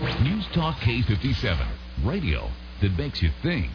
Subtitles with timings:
[0.00, 1.66] News Talk K57.
[2.04, 2.48] Radio
[2.80, 3.70] that makes you think.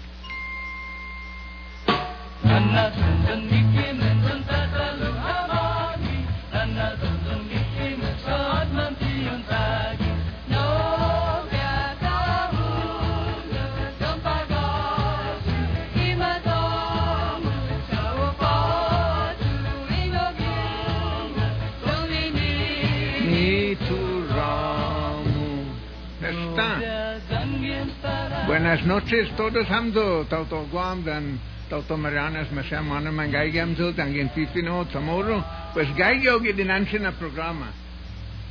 [28.66, 31.38] Buenas noches todos hamdo tauto guam dan
[31.70, 35.38] tauto marianas masya mana mangaigam zo tangin fifino tamoro
[35.72, 37.70] pues gaigo que dinanse na programa.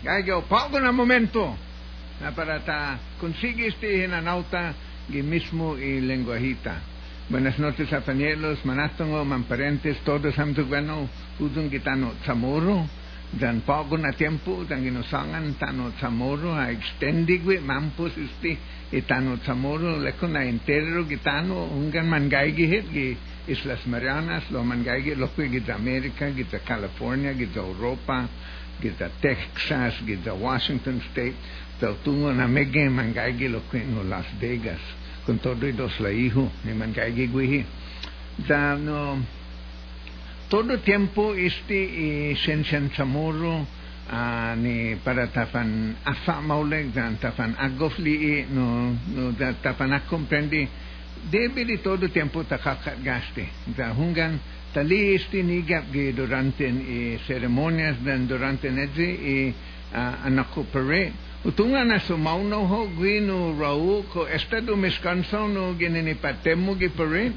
[0.05, 1.59] Gaigo pago na momento.
[2.23, 4.75] Na para ta consiguiste en anauta
[5.11, 6.79] que mismo y lenguajita.
[7.29, 12.87] Buenas noches a panielos, manatongo, mamparentes, todos hamdo bueno, udun gitano tamoro
[13.41, 18.57] Dan pagon a tiempo, dan ginosangan tano zamoro a extendigue mampos este
[18.93, 25.35] etano zamoro lecon a entero gitano ungan mangaigihet que es las Marianas, lo mangaige lo
[25.35, 28.29] que gita América, gita California, gita Europa,
[28.81, 31.35] gita Texas, gita Washington State,
[31.79, 34.81] pero tuvo una mega mangaige lo que en Las Vegas,
[35.27, 37.65] con todo y dos la hijo, ni mangaige guiji.
[38.49, 39.19] Dan no
[40.55, 48.47] todo tiempo este eh, Sensen Zamoro uh, ni para tafan afa mauleg dan tafan agofli
[48.55, 50.63] no no da tafan acomprendi
[51.27, 53.51] debe de todo tempo takakat gaste.
[53.75, 54.39] Da hungan
[54.71, 59.51] tali isti nigap ge durante e ceremonias dan durante nedzi e
[59.91, 66.15] uh, anako parade Utunga na sumauno ho gwino rau ko esta do miscanso no ginini
[66.15, 67.35] patemo gi parade.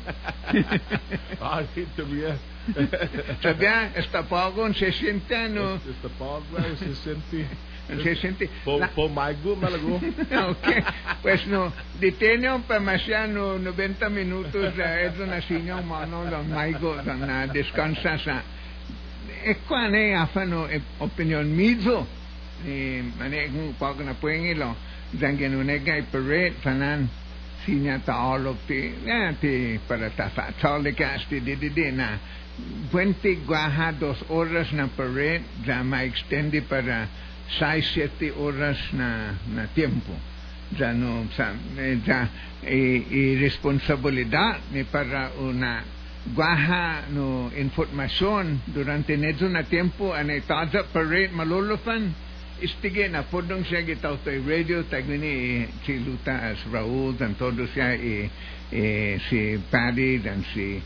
[1.42, 1.66] Ah,
[3.40, 5.80] cioè bianco, sta poco, un 60 anni.
[6.00, 8.50] Sta poco, eh, un 60 non si sente.
[8.64, 8.88] Po, la...
[8.88, 10.14] po mai gu ma la gu.
[10.30, 10.84] Ok.
[11.22, 16.74] Questo deteniamo per ma siano 90 minuti e eh, una signora ma non lo mai
[16.74, 18.56] gu una descansata
[19.42, 22.08] e qua ne fanno eh, opinione mezzo
[22.64, 24.76] ma ne un po' che ne puoi lo
[25.18, 27.08] zanche non è che per re fanan
[27.64, 32.36] signata olo pi eh ti per la taffa ciò le casti di di di na.
[32.92, 37.08] 20 guaja dos horas na parade ya ma extende para
[37.60, 40.14] 6 7 horas na na tiempo.
[40.78, 41.24] Ya no
[41.78, 42.30] eh, ya
[42.64, 45.84] e, e responsabilidad ni para una
[46.34, 48.62] guaja no información.
[48.68, 54.82] Durante nezo na tiempo ane taza parade malolofan istige na podong siya gitaw to radio
[54.90, 58.30] tagni si Luta as Raul dan todo siya e,
[58.74, 58.84] e
[59.30, 60.82] si Paddy dan si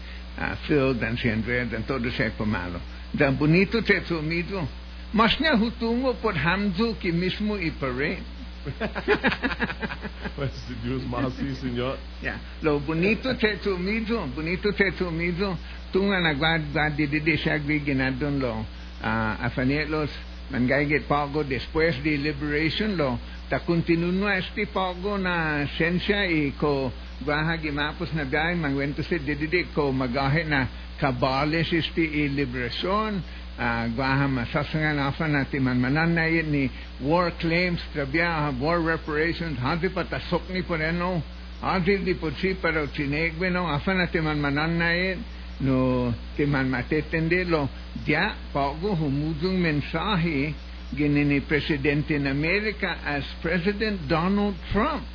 [0.68, 2.80] Földen sin världen, då du ser på malo.
[3.12, 4.68] Dan bonito te tumido.
[5.12, 8.18] Masnia hutungo por hamdu que mismo y paré.
[10.36, 10.52] pues
[10.84, 11.98] Dios más sí, señor.
[12.22, 15.58] Ya, lo bonito te tumido, bonito te tumido.
[15.92, 18.66] Tunga na guarda de de de sagriginadon lo
[19.02, 20.10] afanetlos.
[20.52, 23.20] Mangayget pago después de liberation lo.
[23.50, 26.94] Ta continuo este pago na esencia y co
[27.26, 30.68] bahagimapos na gayon, mangwento si Dididik ko magahe na
[31.02, 33.12] kabalis isti ilibrasyon,
[33.58, 36.64] uh, ah, gwaha masasangan afa na timan mananayin ni
[37.02, 41.22] war claims, trabya, war reparations, hanti patasok ni poreno
[41.62, 45.22] hanti di ni po si pero sinegwe no, afa na timan mananayin,
[45.62, 47.70] no timan matetendelo,
[48.06, 50.54] dia pago humudong mensahe
[50.92, 55.06] ginini Presidente in America as President Donald Trump.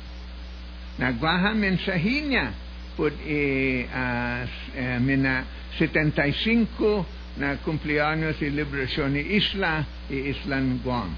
[0.97, 2.53] Nagwaha mensahe niya.
[2.97, 5.45] Put e uh, uh, mina
[5.77, 7.05] 75
[7.37, 11.13] na cumpleaños y liberación ni isla y islan Guam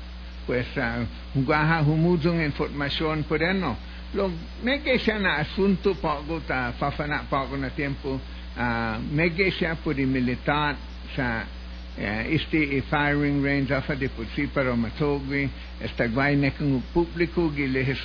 [0.49, 1.05] pues uh,
[1.45, 3.77] gwaha humudong información por ano
[4.13, 4.31] lo
[4.63, 8.17] mege siya na asunto pago ta fafana pago na tiempo.
[8.57, 10.73] Uh, mege siya por i militar
[11.13, 11.45] sa
[11.93, 15.45] uh, este e firing range afa de por si para matogwi
[15.77, 18.01] esta guay na kung publiko gilehis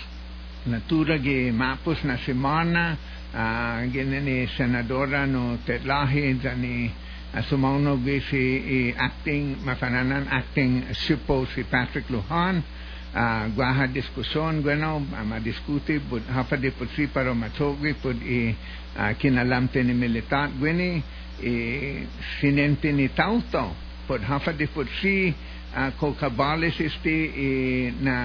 [0.67, 2.97] natura gi mapos na semana
[3.35, 6.91] uh, ginani senadora no tetlahi dani
[7.33, 8.43] asumauno gi si
[8.79, 12.63] i acting mafananan acting sipo si Patrick Lujan
[13.15, 18.55] uh, guaha diskusyon bueno ma diskuti bud hafa de por si para matogwi pud i
[18.97, 21.03] uh, kinalamte ni militar gwini
[21.43, 22.07] i
[22.41, 23.75] sinente ni tauto
[24.07, 25.35] pud hafa de por si
[25.77, 27.51] uh, ko kabales este i
[28.01, 28.17] na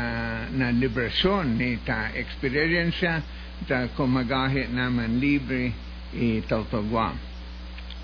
[0.54, 3.22] na liberasyon ni ta experiencia
[3.68, 5.74] ta kumagahe naman libre
[6.48, 7.18] tauto Guam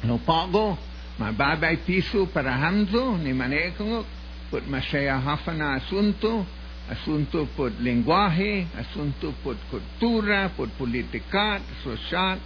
[0.04, 0.78] no pago
[1.20, 4.06] mababay piso para hamzo ni manekongo
[4.50, 6.46] put masaya hafa na asunto
[6.90, 12.38] asunto por lenguaje, asunto por cultura, por política, social,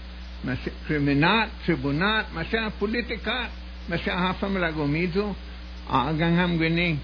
[0.44, 3.50] masya criminal, tribunal, masya politika,
[3.90, 5.36] masya hafam lagomizo,
[5.90, 7.00] agang ham gini,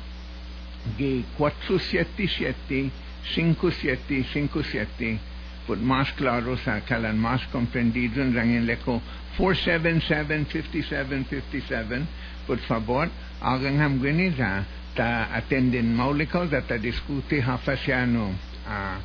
[0.97, 2.91] gi 477,
[3.35, 5.19] 57, 57,
[5.65, 9.01] por más claro sa kalan más comprendido en rangin leko
[9.37, 12.05] 477, 57, 57,
[12.47, 13.09] por favor,
[13.41, 14.63] agang ham gini za,
[14.95, 18.31] ta attendin mauliko, za ta diskuti hafasiano,
[18.67, 18.97] ah,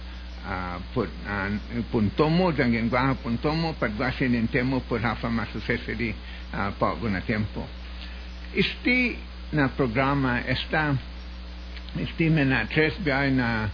[0.45, 1.51] uh, put uh,
[1.93, 6.15] puntomo jangan gua puntomo pat gua sinin temo por hafa masu sesedi
[6.53, 7.65] uh, pa guna tempo.
[8.55, 9.17] Isti
[9.53, 10.99] ένα πρόγραμμα εστά
[12.15, 13.71] στήμενα τρέσβιαι να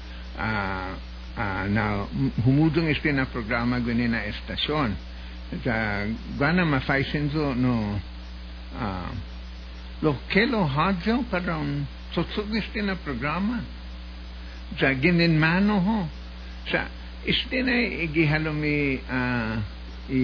[1.73, 2.07] να
[2.45, 4.97] χωμούντουν εστί ένα πρόγραμμα γουν ένα εστασιόν.
[5.65, 6.07] Τα
[6.39, 8.01] γουάνα μα φάισεν δω νο
[10.01, 13.61] λο κέλο χάτζεο παρόν τσοτσούν εστί πρόγραμμα
[14.79, 16.09] τα γίνεν μάνο χω
[16.71, 16.87] τα
[17.27, 17.73] εστί ένα
[18.13, 19.01] γιχαλομι
[20.09, 20.23] η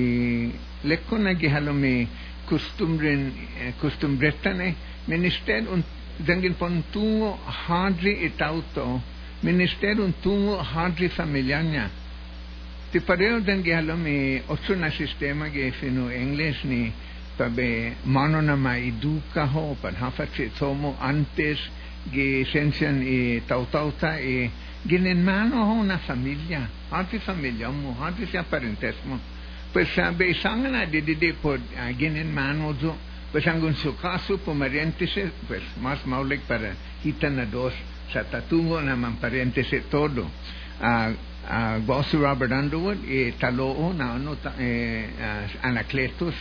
[0.82, 2.08] λεκκόνα γιχαλομι
[2.46, 3.32] κουστούμπρεν
[3.80, 4.74] κουστούμπρεστανε
[5.06, 5.82] minister un
[6.18, 9.00] dangin pon tungo hadri itauto
[9.42, 11.90] minister un tungo hadri familyanya
[12.92, 16.92] ti pareo dan gihalumi otso na sistema ge fino english ni
[17.36, 21.58] pabe mano na maiduka ho pan hafatsi tomo antes
[22.12, 24.50] ge sensian i tautauta e
[24.84, 29.18] ginen mano ho una famiglia, anti famiglia mo, anti sia parentesmo.
[29.72, 31.58] Pues sabe sangana de de de uh,
[31.96, 32.96] ginen mano zo,
[33.32, 37.72] Peshangun sukasu pomerentese, pues más maulik para hitana dos,
[38.12, 40.28] satatungo naman parentese todo.
[41.86, 44.14] Gosu Robert Underwood, y taloo na
[44.58, 46.34] eh, ano anakletos,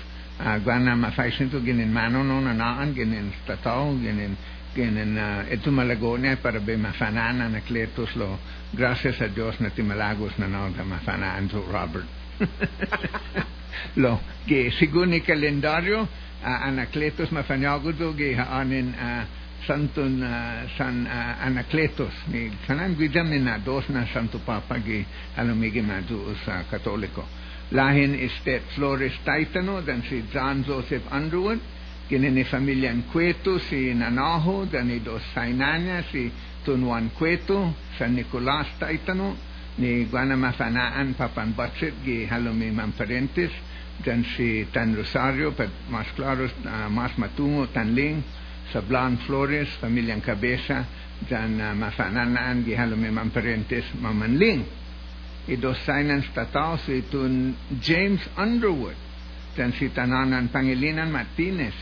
[0.66, 4.38] gana mafaisinto ginin manonon anaan, ginin tatao, ginin
[4.74, 8.40] tienen uh, ah, etumalagonia para be mafanan anacletos lo
[8.74, 12.06] gracias a Dios na timalagos na no mafanan so Robert
[13.96, 16.08] lo que según el calendario
[16.44, 18.96] Anacletos Mafaniagudo que en
[19.68, 20.24] Santun
[20.78, 25.06] San Anacletos ni sanan guidamen na dos na Santo Papa que
[25.38, 26.36] a lo mege madu
[26.70, 27.24] católico.
[27.72, 31.60] Lahen este Flores Taitano dan si John Joseph Underwood
[32.10, 36.30] tienen en familia en Cueto, si en Anajo, dan dos Sainania, si
[36.66, 39.38] Tunuan Cueto, San Nicolás Taitano,
[40.38, 43.52] Mafanaan Papan Batsit gi Halumi Mamparentes
[44.06, 48.24] dan si Tan Rosario pero más claro uh, más matungo Tan Ling
[48.72, 50.86] Sablan Flores familia Cabeza
[51.30, 54.82] dan uh, Mafanaan gi Halumi Mamparentes Mamanling
[55.48, 58.96] i dos Sainans tatao si Tun James Underwood
[59.58, 61.74] dan si Tananan Pangilinan Martinez.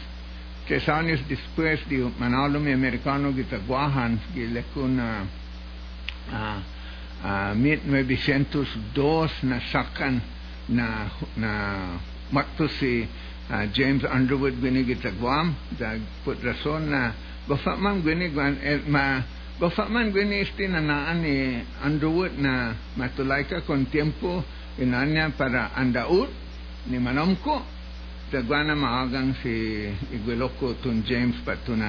[0.67, 5.25] Tres años después de Manalumi americano que que le con uh,
[6.31, 6.61] uh,
[7.23, 10.21] 1902 na sakan
[10.69, 11.51] na na
[12.31, 13.03] makto si
[13.49, 17.11] uh, James Underwood gini kita Guam da put rason na
[17.49, 19.19] bafa man gini gwan eh, ma
[19.59, 24.45] bafa man gini isti na naan ni Underwood na matulay ka kon tiempo
[24.79, 26.29] inanya para andaut
[26.87, 27.61] ni manomko.
[28.29, 31.81] Tagwana maagang si Igueloko tun James patun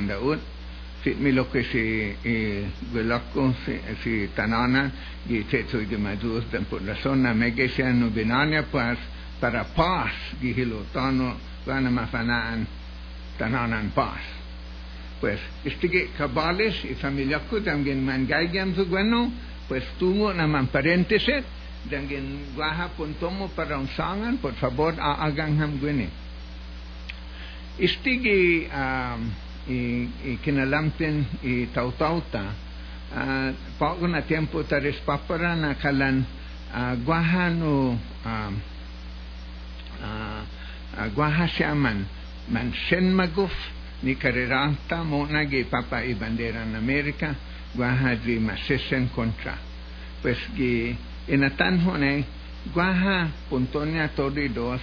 [1.05, 4.91] Milwaukee si Velako, eh, si Tanana,
[5.29, 8.99] i Teto este, i Gemadustan por la zona, me que Megesian Ubinania, pues
[9.41, 12.67] para paz, Gihilotano, Vanamafanaan,
[13.39, 14.21] Tananan paz.
[15.21, 19.33] Pues, este que cabales y familiaco también pues, mangaigan su pues, bueno,
[19.69, 21.45] pues tuvo naman paréntesis,
[21.91, 26.09] también guaja pontomo para un sangan, por favor, hagan ham guene.
[27.79, 29.31] Este que, um,
[29.69, 32.43] i tautauta
[33.15, 36.25] uh, pago na tiempo taris papara na kalan
[36.75, 38.55] uh, guaha no um,
[40.03, 40.43] uh,
[40.97, 42.07] uh, guaha siaman
[42.49, 43.53] man senmaguf
[44.03, 47.35] ni kariranta mo nagi papa i bandera na Amerika
[47.77, 49.59] guaha di masesen kontra
[50.23, 50.97] pues gi
[51.29, 52.25] inatan hone
[52.75, 54.81] guaha puntonya todi dos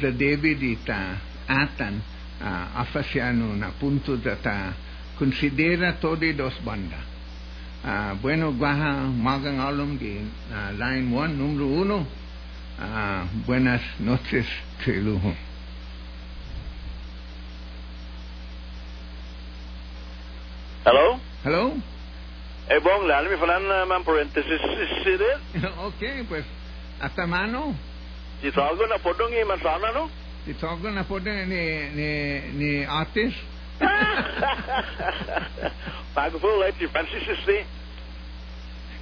[0.00, 2.00] da devi di ta atan
[2.40, 4.74] uh, afasiano na punto data
[5.18, 6.96] considera todos dos banda.
[7.84, 10.20] Uh, bueno, guaja magang alum di
[10.52, 12.20] uh, line 1, número 1.
[12.80, 14.44] Uh, buenas noches,
[14.80, 15.32] Trilujo.
[20.84, 21.20] Hello?
[21.44, 21.76] Hello?
[22.68, 24.60] Eh, bong, lalo mi falan uh, man parenthesis
[25.04, 25.40] sidir.
[25.88, 26.44] okay, pues,
[27.00, 27.76] hasta mano.
[28.40, 30.19] Di tago na podong i mansana, no?
[30.46, 33.36] They talk on a photo and the artist.
[36.14, 37.66] Pagvul, é de Francis C.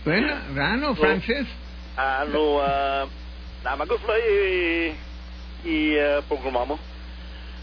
[0.04, 1.49] Bueno, Rano, Francis.
[1.97, 2.61] Ah, eh, no,
[3.64, 4.95] na magufla eh,
[5.64, 6.78] i eh, i programamo.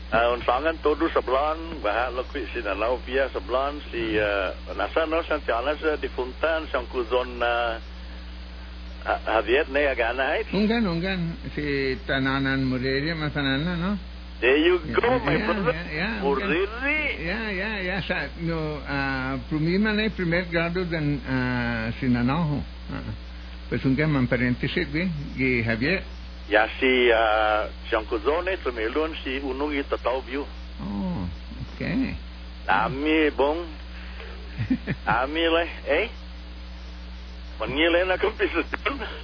[0.06, 5.82] Uh, unsangan todo sebelon bahak lekwi sina lau pia sebelon si uh, nasa no santianas
[5.98, 7.82] di funtan sangkuzon uh,
[9.06, 10.48] Javier ne agana hait.
[10.54, 11.20] Unggan, unggan.
[11.54, 13.98] Si Tananan Morelia, masanana, no?
[14.42, 15.72] There you go, Yeah, my yeah, brother.
[15.72, 17.26] yeah, yeah, Muriri.
[17.26, 17.98] Ya, ya, ya.
[18.04, 22.60] Sa, no, ah, prumima na primer grado dan ah, sinanaho.
[22.92, 23.14] Ah.
[23.70, 25.08] Pues unggan man parenthesis, güey.
[25.38, 26.04] Y Javier.
[26.50, 30.46] Ya si uh, sang kuzon ne tumelun si unung i tataw view.
[30.82, 31.26] Oh,
[31.74, 32.14] okay.
[32.68, 33.66] Ami bong
[35.06, 36.10] Ami le, eh?
[37.56, 38.68] Mangile na kumpisan.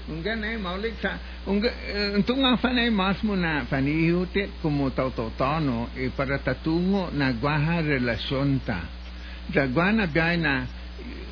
[0.07, 1.19] Unggan eh, maulik sa...
[1.43, 1.73] Unggan,
[2.15, 8.63] untuk nga fanay mas mo na fanihute como tautotano e para tatungo na guaha relasyon
[8.63, 8.87] ta.
[9.51, 10.63] Sa guana biyay na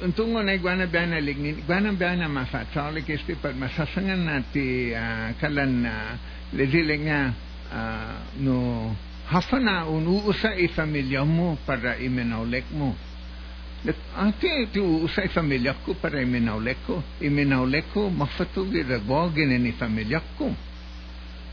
[0.04, 4.44] untuk nga na guana biyay na lignin, guana biyay na mafatsalik este pag masasangan na
[4.44, 6.20] ti ah, kalan na
[7.72, 8.56] ah, no
[9.30, 13.09] hafa na unuusa i familya mo para imenaulek mo.
[14.14, 19.72] Anche tu sei famigliacco per il menaulecco, il menaulecco ma fatto che da gogene ne
[19.72, 20.68] famigliacco.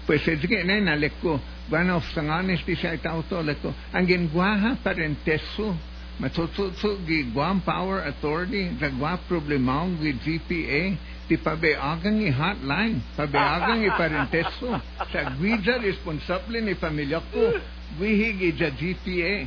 [0.04, 4.28] Poi se dice che non lecco, vanno a stangane sti sai tauto lecco, anche in
[4.30, 5.76] guaha parentesso,
[6.16, 12.21] ma tutto tu che guam power authority, da gua problema che GPA, ti pabe agang
[12.21, 14.80] i hotline, pabe agang i parentesso,
[15.11, 17.61] sa guida responsabile ne famigliacco,
[17.97, 19.47] guihi che già GPA.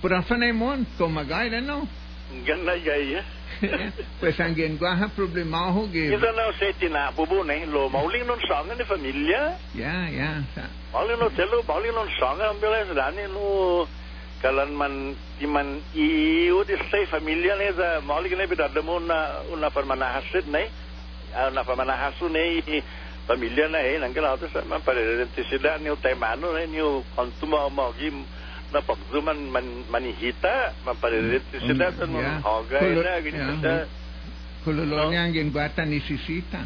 [0.00, 1.86] Però fa ne mon, come gai no?
[2.46, 3.22] Ganda gaya.
[4.20, 8.72] pues ang gengwaha problema ho gi Isa na sa tina bubune lo mauling non sanga
[8.72, 9.58] ni familia.
[9.76, 13.84] ya ya sa Mauling no telo mauling non sanga ambela dani no
[14.40, 19.68] kalan man timan i udi say familia ne za mauling ne bidada mo na una
[19.68, 20.64] permana hasid ne
[21.36, 22.80] una permana hasu ne i
[23.28, 26.80] familia na eh nanggal auto sa man pare rentisida ni utemano ne ni
[27.14, 28.08] kontuma mo gi
[28.72, 32.38] na pagzuman man manihita man pare rentisida sa Yeah.
[32.42, 33.58] hoga Kulo- na gini yeah.
[33.62, 33.72] sa
[34.64, 36.62] kulolo niya ang gengwata ni Sisita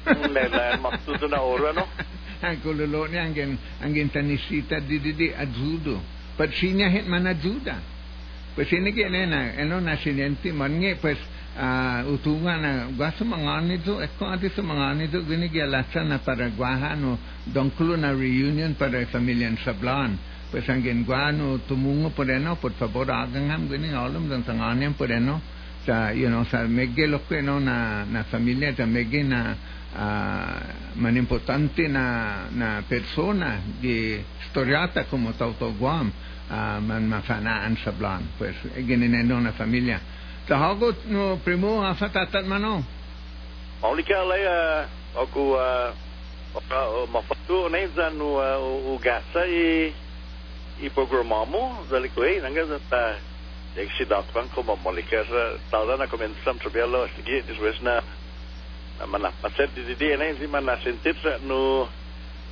[0.00, 1.84] Nela maksudo na ora no.
[2.40, 2.56] Ang
[3.12, 3.28] niya
[6.56, 7.28] sinya hit man
[8.56, 11.18] pues ini que nena eno na sinenti man nge pues
[11.56, 14.62] ah, utunga na guaso mangani to eko ati sa
[15.22, 15.46] gini
[16.02, 17.18] na para guaha no
[17.96, 20.18] na reunion para familia en Sablan
[20.50, 25.06] pues ang genguano tumungo por eno por favor hagan ham gini alam dan sanganian por
[25.06, 25.38] eno
[25.86, 29.54] sa you know sa megge lo que no na na familia sa megge na
[29.94, 30.58] ah,
[30.98, 34.18] man importante na na persona di
[34.50, 36.10] storiata como Tauto Guam
[36.50, 40.02] ah, man mafanaan sa blan pues gineneno na familia.
[40.50, 42.82] Sa hagot no primo afatatat mano
[43.80, 44.44] Maulika lai
[45.14, 45.56] aku
[47.08, 48.36] mafatu na za no
[48.92, 49.94] ugasa i
[50.82, 53.04] i programamu zali ko eh nanga za ta
[53.70, 57.54] Eksi datang ko maulika sa tala na komensam trabelo sige dis
[57.86, 58.02] na
[59.06, 61.86] mana paset di di na si mana sentit sa no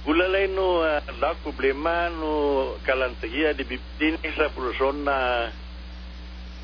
[0.07, 5.51] la problema no kalantagia di bibtin sa puluson na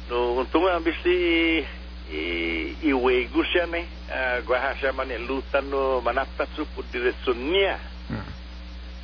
[0.07, 1.67] no untung ang bisi
[2.15, 7.94] i ne uh, gwa siya man lutan no manapta su pudiretsun niya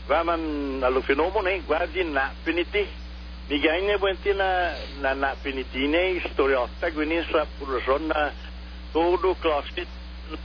[0.07, 0.43] Gwa man
[0.85, 2.87] alu fenomo ne gwa din na piniti
[3.49, 8.31] bigay niya buwenti na na na piniti ne historiota gwini sa puluson na
[8.93, 9.89] todo klasit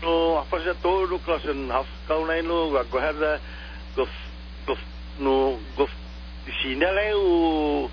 [0.02, 3.40] no apa siya todo klasin half kau na no gwa hada
[3.96, 4.10] guf
[4.66, 4.82] guf
[5.20, 5.90] no guf
[6.46, 7.90] di sini le u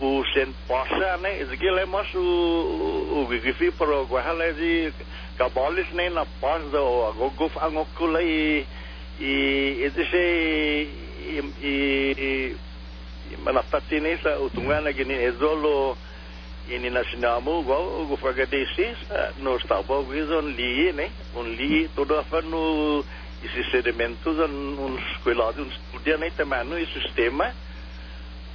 [0.00, 2.24] u sen pasa ne izgi le mas u
[3.20, 4.92] u gifi pro gwa hala di
[5.38, 8.64] kabalis ne na pas do go guf angokku le
[9.20, 10.88] i ita shay
[13.44, 15.96] manafatinisa utungana gini ezolo
[16.70, 18.96] ini nasinamu go go fagadesis
[19.42, 23.04] no stabo gizon li ne un li todo afanu
[23.44, 27.52] esses sedimentos um escoilado um estudia nem também no sistema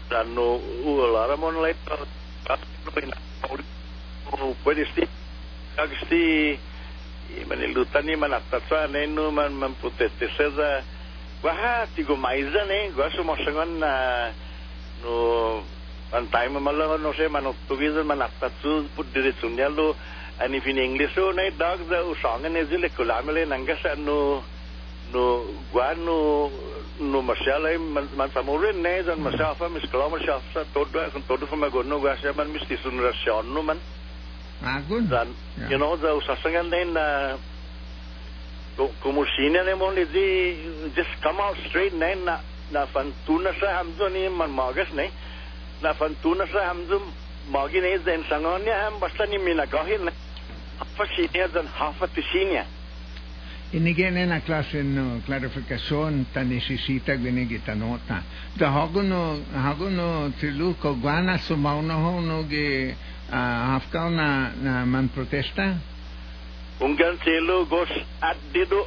[0.10, 2.08] da no o laramon lá para
[2.44, 2.58] para
[4.63, 5.08] pode ser
[7.38, 10.83] ilutani man atatsa ne no man man potete seza
[11.41, 14.27] Wah, tigo maiza ne, gua sumo sangon na
[15.03, 15.63] no
[16.12, 19.95] antay mo malo no se manok tugizan manatatsu put diretsunya lo
[20.41, 24.43] ani fin english so na dog za usang ne zile kulamele nanga sa no
[25.13, 26.50] no gua no
[27.00, 31.55] no masala man man samurin ne zan masafa mis klama shafa todo kan todo fa
[31.55, 33.77] magono gua sa man mis tisun rasyon no man
[34.63, 35.08] Agun.
[35.10, 35.28] dan
[35.60, 35.70] Yeah.
[35.72, 37.36] you know the usasangan din na
[38.78, 40.56] ku- kumusina ni mo ni di
[40.96, 42.36] just come out straight na na
[42.72, 45.08] na fantuna sa hamzo ni man magas ni
[45.84, 47.01] na fantuna sa hamzo
[47.51, 50.12] magi ni den sangon niya ham basta ni minagahin na
[50.80, 52.63] hafa sinya dan hafa tisinya
[53.72, 58.24] Inigene na klase no clarificación ta necesita gwene gitanota.
[58.58, 62.96] Da haguno haguno tilu ko gwana sumauno ho no ge
[63.31, 65.77] haftal na, na man protesta?
[66.79, 67.89] Ungkan selo gos
[68.21, 68.81] adido dido.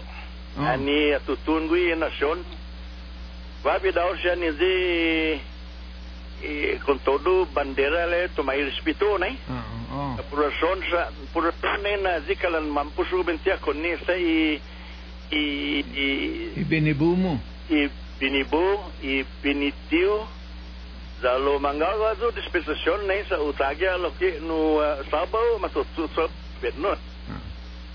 [0.58, 0.64] Oh.
[0.64, 2.44] Ani atutun gui nasyon.
[3.64, 4.74] Vabi daw siya ni di
[6.42, 9.36] e, con todo bandera le respeto, né?
[9.48, 10.20] Oh, oh.
[10.20, 14.60] A puração já, puração nem na zikalan mampusu bentia conhece e
[15.30, 20.26] e e e benebumo e benibu e benitiu
[21.22, 26.26] Zalo mangawa do dispensasyon na sa utagya lo ki no uh, sabaw matutu so
[26.78, 26.96] no.
[27.30, 27.40] Ah.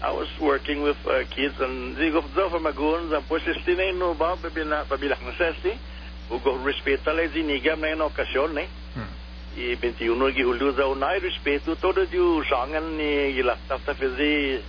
[0.07, 4.13] I was working with uh, kids and zigo do for magun za pues estine no
[4.13, 5.75] ba babila babila na sesti
[6.31, 8.65] ugo respeta le zinigam na en okasyon ne
[8.96, 9.07] Ah.
[9.57, 14.62] i 21 gi huldu za unai respeto todo ju sangan ni gila tafta fizi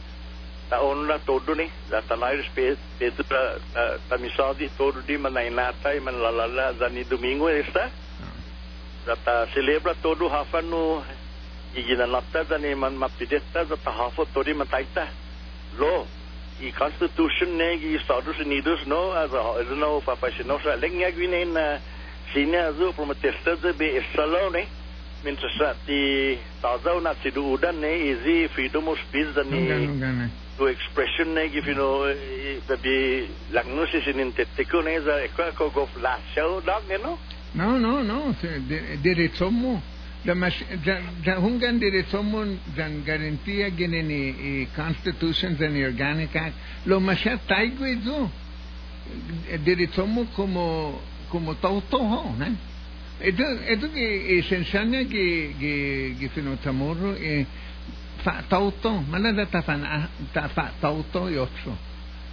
[0.68, 1.70] ta onna todo ni.
[1.90, 7.48] Za tanai respeto ta ta- ta misadi todo di manainata i manlalala za ni domingo
[7.48, 7.90] esta
[9.06, 11.02] za ta celebra todo hafan no
[11.74, 15.06] igina lapta za ni man mapidetta za ta hafo todo mataita
[15.78, 16.06] lo
[16.60, 21.78] i constitution ne gi Estados Unidos no as a no professional sa lengya gwine na
[22.32, 24.66] sina zo promotesta de be salone
[25.24, 30.30] min sa ti tazaw na ti duudan ne easy freedom of speech da nungan.
[30.58, 32.06] to expression ne gi fino
[32.68, 37.18] babi langno si sinin teteko ne za ekwa ko go flash show dog ne no
[37.54, 38.34] No, no, no,
[39.02, 39.82] direzomo.
[40.24, 42.44] The Hungan direzomo
[42.76, 46.54] dan garantía que en eh, Constitution the Organic Act
[46.86, 48.30] lo masha taigo eso.
[49.64, 52.34] Direzomo como como todo todo.
[53.20, 54.64] Esto, esto que se
[55.08, 56.30] que que que
[57.20, 57.46] eh,
[58.24, 59.48] fa tauto, mala da.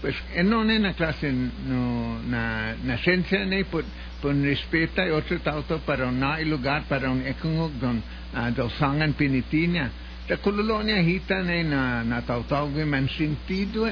[0.06, 3.84] Pues non è una classe no, na, na scienza né per,
[4.22, 8.00] per rispetta e oltre tanto per un lugar para un economic don
[8.34, 9.89] ah, uh, del sangan pinitina
[10.28, 13.89] ta kululonia hita na na natautawgi man sentido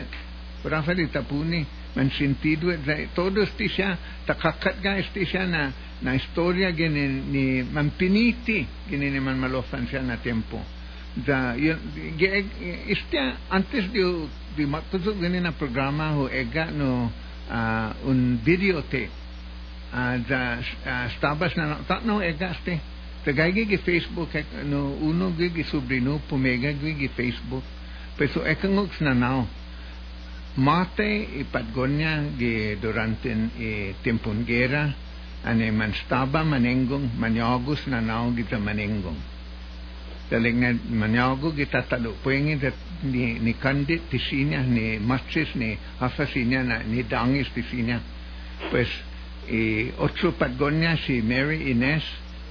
[0.62, 2.70] Rafael tapuni man sentido
[3.16, 9.10] todos ti siya takakat ga ti siya na na istorya gini ni man piniti gini
[9.10, 10.62] ni man malofan na tempo
[11.16, 11.78] da yun
[12.88, 13.18] este
[13.50, 17.12] antes de de matutog gani na programa ho ega no
[17.50, 19.10] uh, un videotape
[19.94, 22.80] uh, da uh, stabas na tatno ega ste.
[23.24, 27.64] Tagay gi Facebook e, no uno gi sobrino pumega gi Facebook.
[28.18, 29.48] Peso ekangox na now
[30.56, 34.94] Mate y Patgonia que durante e tempon guerra
[35.44, 39.33] ane manstaba manengong manyagos na naong kita manengong
[40.30, 46.64] daling na manyago kita talo puengi dat ni ni kandit tisinya ni matches ni hafasinya
[46.64, 48.00] na ni dangis tisinya.
[48.72, 48.88] Pues
[49.50, 52.04] y otro Patgonia si Mary Inés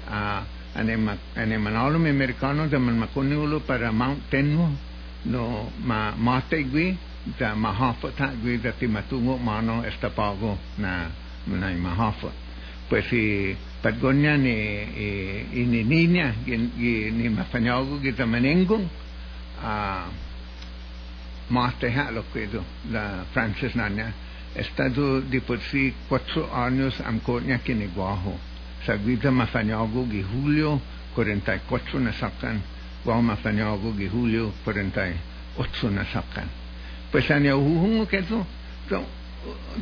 [0.09, 4.77] ah ane ma ane manalo americano da man makuniulo para Mount Tenmo
[5.25, 6.97] no ma mate gui
[7.39, 11.09] da mahafata gui da ti matungo mano estapago na
[11.47, 12.33] na mahafat
[12.89, 18.89] pues si Patagonia ni, eh, ni niña ni, ni mafanyago que tamanengon
[19.61, 20.07] a
[21.51, 22.49] masteja lo que
[22.93, 24.13] la Frances Nanya
[24.55, 28.39] estado de por sí cuatro años amcoña que neguajo
[28.87, 30.81] seguida mafanyago que julio
[31.17, 32.63] 44 nasakan
[33.05, 36.47] guajo mafanyago que julio 48 nasakan
[37.11, 38.47] pues anya huhungo que eso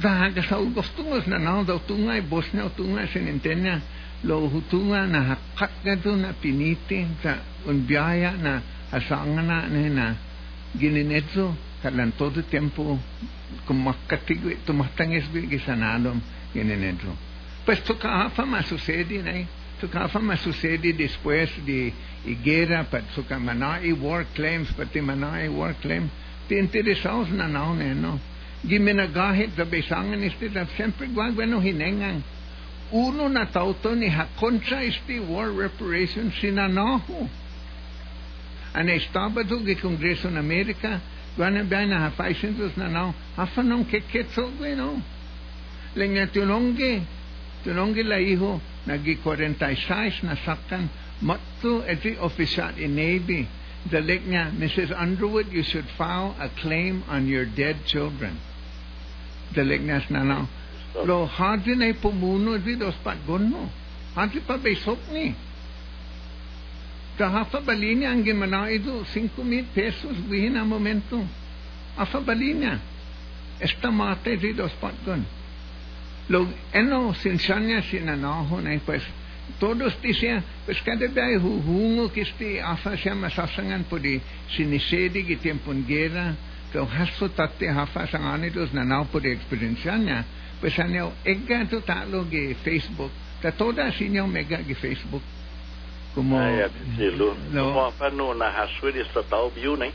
[0.00, 3.80] Zahaga sau costumas na nao da utunga e bosna utunga e senentena
[4.24, 10.16] lo hutunga na hakakadu na pinite sa unbiaya na asangana ne na
[10.78, 12.98] gininetso kalan todo tiempo
[13.66, 16.20] kumakatigo tumatanges bi gisanalom
[16.54, 17.12] gininetso.
[17.64, 19.32] Pues tu kaafa ma sucede na
[19.80, 21.92] tu kaafa ma sucede después de
[22.24, 26.08] higuera pat su kamanai war claims pat manai war claims
[26.48, 28.18] te interesaos na nao ne no.
[28.66, 32.22] Giminagahit sa besangan este da sempre guag bueno hinengan
[32.92, 37.28] uno na tauto ni hakontra este war reparation sinanaho
[38.72, 41.00] Ana estaba do que Congreso na América,
[41.36, 45.02] guana bana ha faixentos na não, hafa não que que so bueno.
[45.96, 47.02] Lenga tunonge,
[47.64, 50.88] tunonge la hijo nagi 46 na sakan,
[51.20, 53.48] matto eti oficial in Navy,
[53.90, 54.92] Deliknya, Mrs.
[54.96, 58.38] Underwood, you should file a claim on your dead children.
[59.54, 60.48] Dalig nas na no.
[61.06, 63.70] Lo hadi na pumuno di dos patgon no.
[64.14, 65.34] Hadi pa besok ni.
[67.18, 71.20] Daha fa balinya ang gimana ito 5,000 pesos bihin ang momento.
[71.98, 72.80] Afa balinya.
[73.60, 75.20] Esta mate di dos patgon.
[76.30, 79.02] Lo eno sinsanya sinanaho na pues
[79.58, 84.22] todos dicen, pues kada dai huhungo kisti asa siya masasangan po di
[84.54, 86.36] sinisedig itempon gera
[86.70, 90.18] Então, બ્રહ્મસ્ફુતત્વે હફસાન it was Nanapur experiencianya
[90.60, 93.10] pesanya ega tu taloge Facebook.
[93.42, 95.24] Ta toda sinya mega ge Facebook.
[96.14, 96.70] Como Ay,
[97.18, 99.90] lo, lo, como apano na hasuiri estatal biu né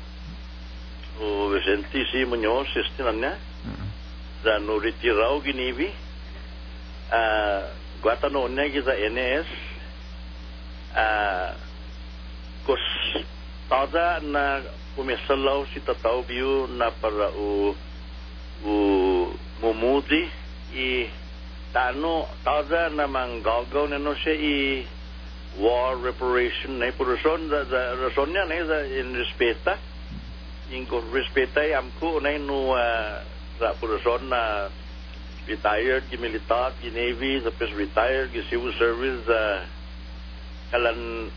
[1.20, 3.32] o Vicentíssimo Nhoz estinanya
[3.72, 3.88] ah.
[4.44, 5.88] da no retirau ginivi
[7.12, 7.22] a
[8.02, 9.48] guata no negi da NS
[10.96, 11.08] a
[12.68, 12.84] cos
[13.70, 14.60] toda na
[14.98, 17.76] umisalau si tatau biu na para o
[18.64, 18.74] o
[19.62, 20.24] mumudi
[20.76, 21.08] i
[21.76, 24.88] tano tada na manggagaw na no siya i
[25.60, 29.76] war reparation na razón da da razón niya na da in respeta
[30.72, 32.72] in ko respeta ay amko na no
[33.80, 34.72] por razón na
[35.48, 39.28] retired ki militar ki navy the pes retired ki civil service
[40.72, 41.30] kalan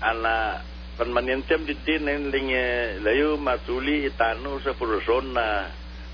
[0.00, 0.64] ana
[0.94, 5.66] permanentiem di din en linge layo matuli itano sa por razón na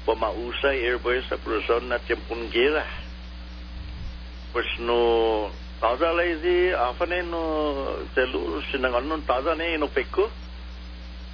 [0.08, 2.84] pamausay airways sa por razón na tiempong gira
[4.56, 7.42] pues no taza lazy afane no
[8.16, 10.32] telu sinangan no taza ne no pekko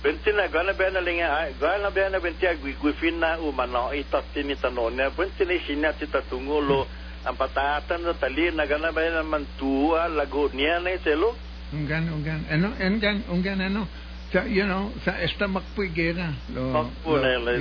[0.02, 5.06] bentina gana bena linga gana bena bentia gui gui finna u mana ita tini tanone
[5.14, 6.80] bentina sinya tita tungo lo
[7.30, 13.16] ampatatan na tali na gana bena mantua lagonia ne telu Ungan, ungan, ano, eh, ungan,
[13.28, 13.82] ungan, ano.
[13.82, 15.46] Eh, sa, you know, sa esta.
[15.46, 16.90] Lo,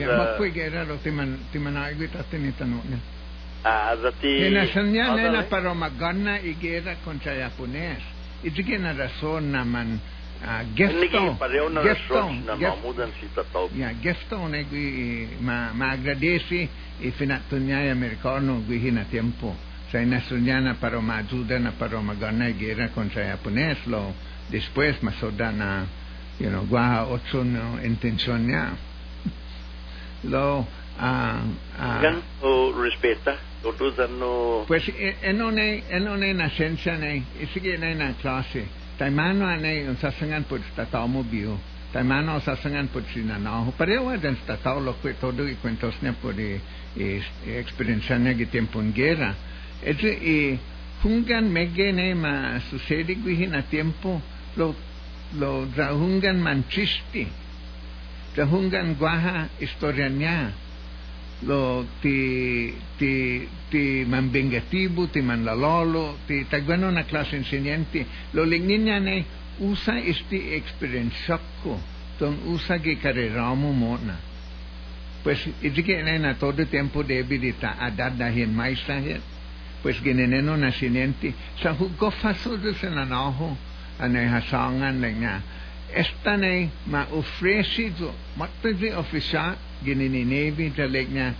[0.01, 0.85] Yeah, makpuigera.
[3.65, 8.01] Ah, ah para magana igera kontra Japones.
[8.45, 8.61] Ito
[9.41, 9.97] naman
[10.73, 11.37] gesto.
[11.81, 12.21] Gesto.
[12.59, 13.69] Gesto.
[14.01, 14.35] Gesto
[15.41, 19.55] ma, ma agradeci e finatunyan amerikano gui hina tempo.
[19.95, 24.11] Seinasuyana Paroma Ayudana Paroma Gana Guerra contra Japonés, lo
[24.49, 25.85] después Masodana,
[26.37, 28.73] you know, Guaha Otsuno Intención ya.
[30.23, 30.67] Lo.
[30.99, 31.39] Ah,
[31.79, 32.01] ah.
[32.77, 33.37] Respeta,
[34.67, 38.65] Pues eh, en una, en una nascenza, ne, sigue en una clase,
[38.97, 41.57] taimano ane, un sasangan por tatamu bio.
[41.93, 43.71] Taimano sasangan por sinanaho.
[43.71, 46.59] Parejo en tatamu lo que todo y cuentos ne por eh,
[47.45, 49.35] experiencia en tiempo en guerra.
[49.85, 50.57] Entonces, eh,
[51.03, 54.19] Hungan Megenema eh, sucede que a tiempo
[54.55, 54.75] lo,
[55.37, 57.27] lo Rahungan Manchisti,
[58.35, 60.53] Rahungan Guaja Historiañá,
[61.45, 69.25] lo te, te, te manvengativo, te manlalolo, te taguano una clase enseñante, lo legniniane eh,
[69.59, 71.79] usa este experienciaco,
[72.19, 74.17] don usa que careramo mona.
[75.23, 79.01] Pues, es que en todo tiempo debe de estar a dar da maestra
[79.85, 81.29] pues gineneno nasinenti
[81.61, 83.53] sa hugo fasudo sa nanaho
[84.01, 85.33] anay hasangan na nga
[85.93, 89.53] esta na ma ofrecido matpezi ofisa
[89.85, 91.37] gininenebi talag nga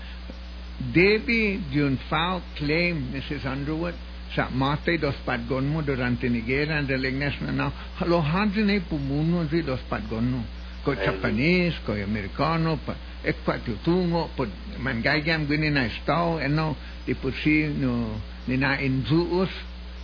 [0.78, 3.50] debi di un foul claim Mrs.
[3.50, 3.98] Underwood
[4.38, 9.82] sa mate dos patgonmo durante nigera ang dalignas na na halohadin ay pumuno di dos
[9.90, 10.46] patgonmo
[10.86, 12.94] ko Japanese, ko Amerikano, pa,
[13.26, 14.30] Ekwatyutungo,
[14.78, 19.50] manggayam gini nastau, eno dipusi no nina inzuus,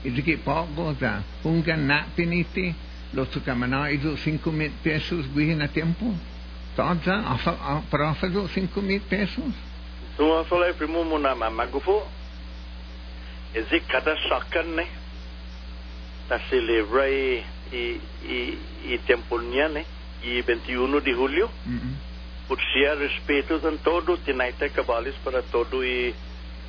[0.03, 2.73] idiki pouco da ungan na penite,
[3.13, 6.15] lo sukamana idu cinco mil pesos guihina tempo,
[6.75, 9.53] toda a profa do cinco mil pesos.
[10.17, 12.01] Tu a falei primo muna mama gufu,
[13.53, 14.85] ezi kada sakan ne,
[16.27, 19.69] ta e e e tempo nia
[20.23, 21.49] e 21 de julho
[22.51, 26.13] por puxar respeito de todo, tinha que cabalos para todo e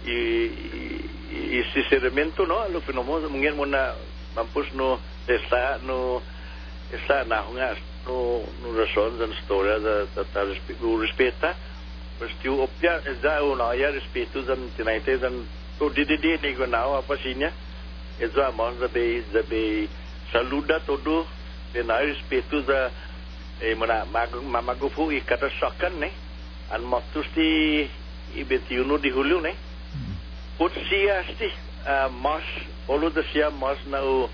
[0.07, 3.95] e, e, e sinceramente não, lo que não mungkin muna
[4.37, 6.23] mampus no está no
[6.93, 11.57] está na hunga no no razões da história da da, da é respeito respeita
[12.21, 15.45] mas tu opia já o não ia respeito da tinha que o
[15.79, 17.53] to dididi nego não a sinya.
[18.21, 19.89] É já mãos da be da bei
[20.31, 21.27] saluda todo
[21.73, 22.91] de na respeito da
[23.63, 26.11] e mana mag mamagufu i kata sakan ne
[26.71, 27.89] an motus di
[28.35, 29.55] i 21 di julio ne
[30.59, 31.49] Put sia sti
[31.87, 32.45] uh, mas
[32.87, 34.29] olu da sia mas na o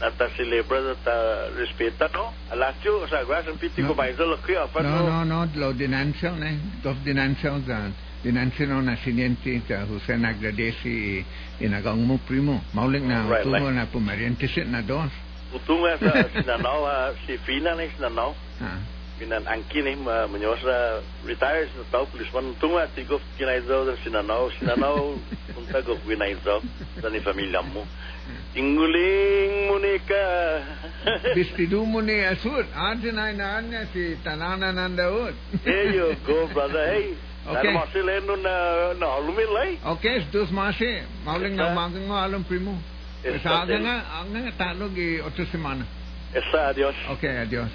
[0.00, 3.88] nata celebra nata respeta no alacio sa gua sempiti No.
[3.88, 6.58] ko mai lo qui apa No, no, no, lo denuncio, ne?
[6.82, 7.90] Dos denuncio, da,
[8.22, 11.24] denuncio nascimenti, da Hussein agradeci
[11.58, 12.64] e na gangmo primo.
[12.72, 15.12] Mauling na tumo na pumariente sit na dos.
[15.54, 18.76] Utunga sa sinanaw ah, si Fina ni sinanaw Ha.
[19.20, 25.16] Pinan angkin ni ma menyosa retire sa tau policeman tunga tigo kinaizo dan sinanaw sinanaw
[25.54, 26.60] punta go kinaizo
[27.00, 27.84] dan ni familia mo
[28.54, 30.24] Tinguling munika
[31.34, 32.62] Bistidu mo ni asur.
[32.74, 35.34] Aja na inaanya si tanana nandaot.
[35.64, 37.72] There you go brother hey Okay.
[37.72, 38.54] Masih leno na
[39.00, 41.00] na alumilay Okay, dos masi.
[41.24, 42.76] Mauling na Esa- magang mo along primo.
[43.22, 45.84] Pues hagan, hagan talog y eh, otra semana.
[46.32, 46.94] Está, adiós.
[47.10, 47.70] Ok, adiós.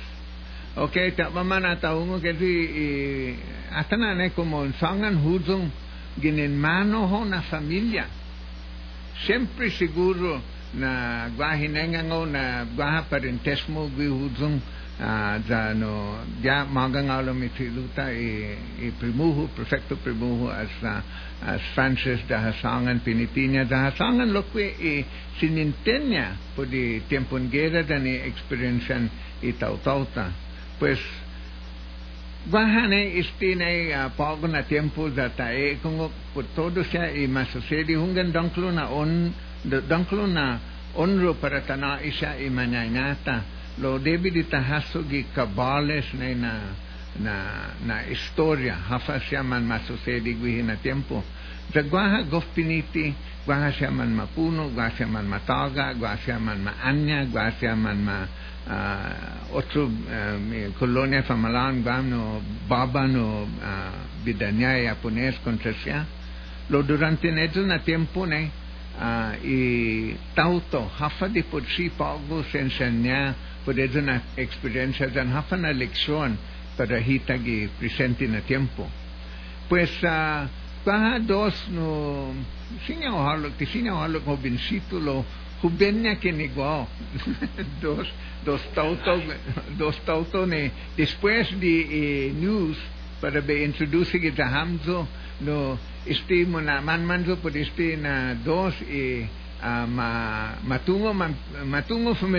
[0.76, 3.40] Ok, tapman at taong kasi eh,
[3.72, 5.72] hasta na na como sangan hudong
[6.20, 8.08] ginenmano ho na familia.
[9.24, 10.42] Siyempre siguro
[10.76, 14.60] na gwahinengan ho na gwaha parentesmo gwi hudong
[14.96, 21.04] Ah, Giano dia magangalam itiluta i, eh, i eh, primuhu prefecto primuhu as uh,
[21.44, 28.24] as Francis dahasangan pinitinya dahasangan lokwe i eh, sinintenya po di tempon gera dan i
[28.24, 29.12] experiencean
[29.44, 30.32] i tautauta
[30.80, 31.04] pues
[32.46, 35.82] Bahane istine uh, ah, pago na tiempo da tae.
[35.82, 39.34] Kungo por todo siya i masosedi hungan donklo na on
[39.66, 40.62] donklo na
[40.94, 46.54] onro para tana isya i manyanata lo devi tahasugi cabales né na
[47.20, 47.36] na
[47.86, 51.24] na historia hafa siaman masusedi guhi na tempo.
[51.74, 53.14] Da guaha gofpiniti
[53.46, 58.28] guaha siaman mapuno guaha siaman mataga guaha siaman ma anya guaha siaman ma
[58.68, 66.06] uh, otro uh, colonia famalan guamno babano uh, bidania e japonés concesia
[66.70, 68.50] lo durante neto na tempo né
[69.00, 72.90] uh, e tauto hafa di por si pago senza
[73.66, 76.38] Pues por eso una experiencia de una lección
[76.78, 78.88] para hita que presente en el tiempo.
[79.68, 80.48] Pues uh,
[81.26, 82.32] dos no
[82.86, 83.00] sin
[83.58, 85.26] que sin lo
[85.62, 86.32] juvenia que
[87.82, 88.08] dos
[88.46, 89.24] dos tautos
[89.80, 90.48] dos tautos
[90.96, 92.78] después de eh, news
[93.20, 93.74] para be
[94.22, 95.08] que tahamzo
[95.40, 97.98] no este man manzo por este
[98.44, 99.28] dos eh,
[99.64, 101.32] ma, matungo ma,
[101.66, 102.30] matungo fue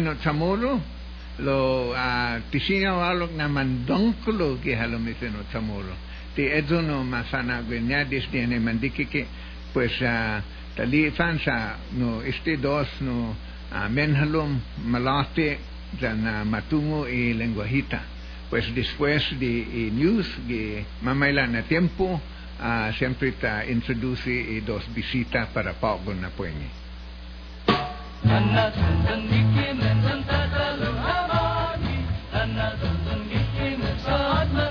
[1.39, 5.93] lo uh, tisina walok na mandongkulo ki halo miseno chamolo
[6.35, 9.27] ti edzo no masana gwenya desde ne mandiki que
[9.73, 10.41] pues uh,
[10.77, 13.37] tali fansa no este dos no
[13.73, 15.59] uh, menhalom malate
[16.01, 18.01] dan uh, matungo y lenguajita
[18.49, 22.21] pues después de news de mamaila na tiempo
[22.61, 26.86] uh, siempre ta introduce eh, dos visitas para Pago na puenye
[34.07, 34.66] Sana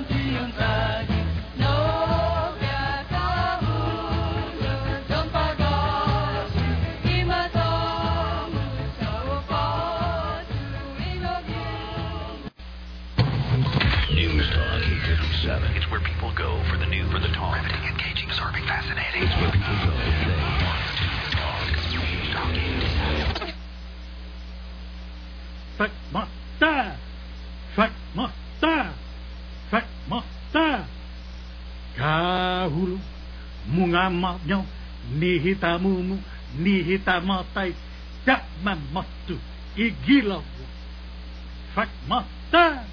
[34.25, 34.65] mungamat nyo
[35.13, 36.17] nihita mumu
[36.57, 37.77] nihita matay
[38.25, 39.37] dakman matu
[39.77, 40.41] igilaw
[41.75, 42.87] Fakmata!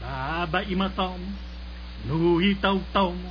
[0.00, 1.32] Baba imataw mo
[2.08, 3.30] nuhitaw-taw mo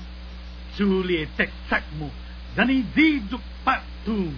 [0.78, 2.08] suli teksak mo
[2.54, 4.38] danididuk patum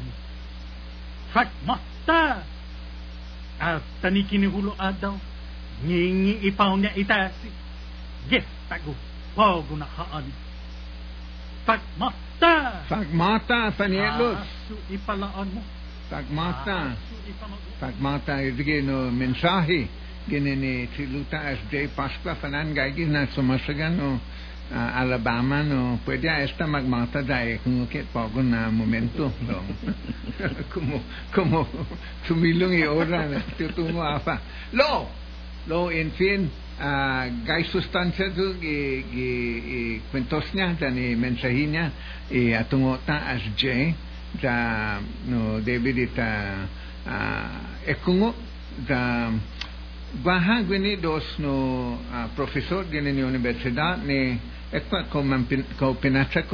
[1.36, 2.48] Fakmata!
[3.62, 5.14] At tanikinuhulo adaw,
[5.86, 7.46] ngingi ipaw niya itasi.
[8.26, 8.98] Yes, tago,
[9.38, 10.26] pogo na kaan.
[11.66, 12.86] Pagmata!
[12.90, 15.62] Fagmata Fanielos Asu ipalaan mo.
[16.10, 17.70] Fagmata Asu ipalaan mo.
[17.78, 19.88] Fagmata izgi no mensahe
[20.30, 21.90] gini ni Chiluta as J.
[21.98, 24.22] Pascua fanan gaigi na sumasagan no
[24.74, 29.66] ah, Alabama no pwede a esta magmata dai kung ukit pogo na momento no
[30.74, 31.02] como
[31.34, 31.66] como
[32.30, 34.38] tumilong i ora na tutungo apa
[34.74, 35.21] lo
[35.68, 39.30] lo en fin ah, gai sustansya tu gi gi
[39.78, 41.92] i kwentos niya dan i mensahe niya
[42.30, 43.94] i atungo ta as J
[44.42, 46.30] da no David ita
[47.06, 48.34] uh, ekungo
[48.88, 49.30] da
[50.24, 54.40] baha gini dos no ah, profesor gini ni universidad ni
[54.72, 55.98] Ekwa ko man pin, ko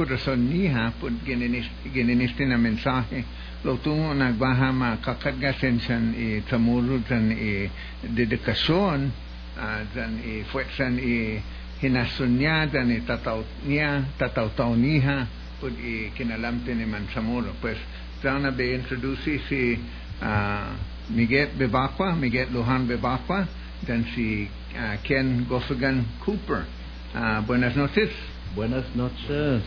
[0.04, 3.22] rason niha put gininis gininisti na mensahe
[3.64, 7.70] lo tungo nagbaha ma kakadgasen san i tamuro san i
[8.02, 9.10] dedikasyon
[9.58, 11.42] uh, san i fuetsan i
[11.80, 15.26] hinasun niya dan i tataw niya tataw taw niha
[15.60, 17.78] put i kinalamte ni Mansamuro pues
[18.22, 19.78] sana be introduce si
[20.22, 20.70] uh,
[21.10, 23.46] Miguel Bebacqua Miguel Lujan Bebacqua
[23.82, 26.66] dan si uh, Ken Gofagan Cooper.
[27.14, 28.10] Uh, buenas noches
[28.58, 29.62] Buenas noches.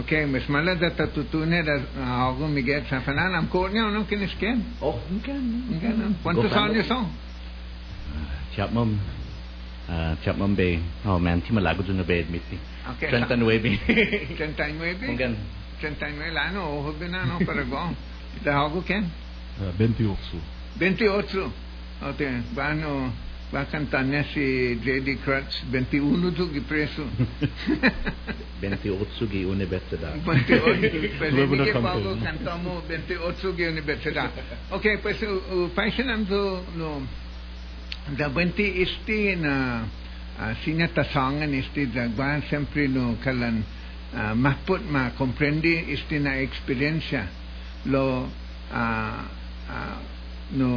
[0.00, 3.34] Okay, mismaladet a tutune das hago Miguel Safanan.
[3.34, 4.56] Am Corneo, não queres quer?
[4.80, 5.34] Oh, não quer.
[5.34, 6.14] Não quer, não.
[6.22, 7.06] Quantos anos são?
[8.56, 8.96] Chapman.
[10.24, 10.80] Chapman Bay.
[11.04, 12.58] Oh, man, ti malago dun na bed miti.
[12.96, 13.10] Okay.
[13.10, 13.76] 39.
[14.38, 15.06] 39?
[15.06, 15.36] Kung gan.
[15.82, 17.94] 39 ano, o hubin na, no, paragong.
[18.42, 19.04] Da hago ken?
[19.76, 20.16] 28.
[20.78, 21.52] 28.
[22.14, 23.12] Okay, bueno.
[23.52, 25.18] Va a cantar si J.D.
[25.24, 27.02] Crutch 21 tu que preso.
[28.60, 30.14] 28 gi universidad.
[30.24, 31.18] 28.
[31.18, 31.88] Pues Luego ni na que canto.
[31.88, 34.30] pago cantamos 28 que universidad.
[34.70, 37.02] Okay, pues uh, uh, paisinan do no
[38.16, 39.84] da 20 isti na
[40.38, 43.64] uh, sinya tasangan isti da ba sempre no kalan
[44.14, 47.26] uh, mahput ma comprendi isti na experiencia
[47.90, 48.30] lo
[48.70, 49.22] uh,
[49.68, 49.98] uh,
[50.54, 50.70] no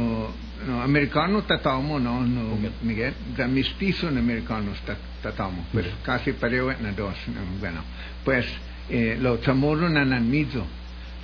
[0.66, 3.14] No, americano tatamo, no, no, Miguel.
[3.36, 4.78] Da mestizo en americanos
[5.22, 7.14] tatamo, pues casi pareo en dos.
[7.60, 7.82] Bueno,
[8.24, 8.46] pues
[8.88, 10.64] eh, lo chamorro nananizo.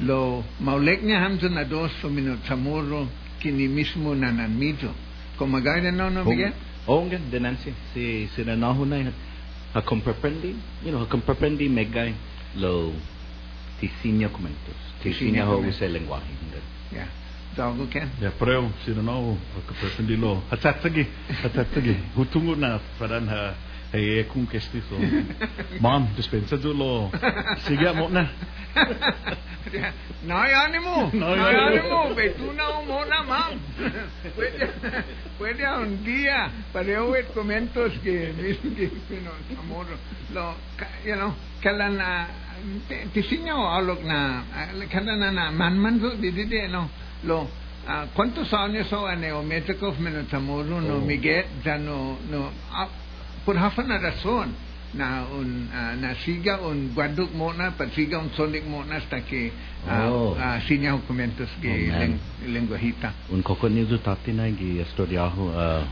[0.00, 3.06] Lo maulecnia hamzo na dos, o mino chamorro
[3.38, 4.92] que ni mismo nananizo.
[5.36, 6.52] Como gaire no, no, Miguel.
[6.86, 9.12] Onga, denansi, si, si na nahuna,
[9.74, 12.14] a comprendi, you know, a comprendi me gai
[12.56, 12.92] lo
[13.78, 16.26] tisinia comentos, tisinia hovis el lenguaje.
[16.90, 17.19] Yeah.
[17.56, 17.90] Tisinya Tisinya ho kumentos.
[17.90, 17.90] sa lengguahe.
[17.90, 17.90] Nga.
[17.90, 20.42] yeah Dago ken Ja, preo, sino na ako, pagkaprependi lo.
[20.50, 21.04] Hatsatagi,
[21.42, 21.94] hatsatagi.
[22.14, 23.54] Hutungo na, paran ha,
[23.92, 24.94] hey, kung kesti so.
[25.82, 27.10] Mom, dispensa do lo.
[27.66, 28.30] Sige mo na.
[30.22, 33.58] no no, No hay hay ánimo, ve tú no mona mam.
[34.36, 34.70] puede,
[35.38, 39.86] puede a un día, para ver comentos que dicen que, know, amor,
[40.32, 40.54] lo,
[41.04, 42.28] you know, kala na,
[43.12, 44.44] tisinyo alok na,
[44.90, 46.88] kala na na, man man so, di di di, no,
[47.24, 47.48] lo,
[47.86, 51.00] ah, ¿cuántos años son a Neometrikov Menotamoro, no, Oh.
[51.00, 52.88] Miguel, ya no, no, ah,
[53.44, 54.54] por hafa na razón,
[54.94, 59.52] na un ah, na siga un guaduk mona pa siga un sonic mona hasta que
[59.88, 60.36] ah, Oh.
[60.38, 62.00] ah, sinya documentos que Oh, man.
[62.00, 62.20] len,
[62.52, 65.84] lenguajita Un koko niyo tati na gi estudiaho, uh.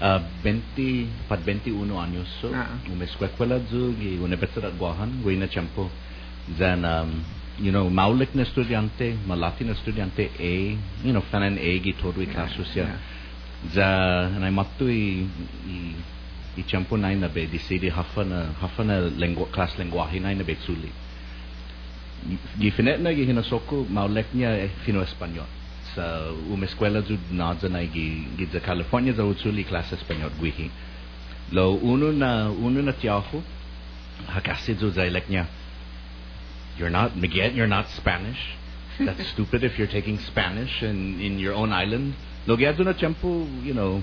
[0.00, 2.78] Uh, 20, pat 21 años so, Ah.
[2.86, 5.90] uma escuela zu gi Universidad Guahan, guina tiempo.
[6.56, 7.24] Then, um,
[7.60, 12.82] you know, maulikne estudiante, malatine estudiante e, you know, fanen egi todu ikasusia.
[12.82, 13.16] Yeah, yeah.
[13.74, 15.26] Za nai matu i,
[15.66, 15.78] i,
[16.56, 20.92] i champu nai na be decidi hafana hafana lengua class lenguaje nai na be suli.
[22.60, 25.46] Gi finet na gi hina soku mauleknya fino español.
[25.94, 30.70] Sa uma escuela zu nadza nai gi gi za California za utsuli class español guihi.
[31.50, 33.42] Lo uno na uno na tiahu
[34.26, 35.46] hakasi zu za eleknya.
[36.78, 38.38] You're not, Miguel, you're not Spanish.
[38.98, 42.14] That's stupid if you're taking Spanish in, in your own island.
[42.46, 44.02] Lo gyado na tiempo, you know,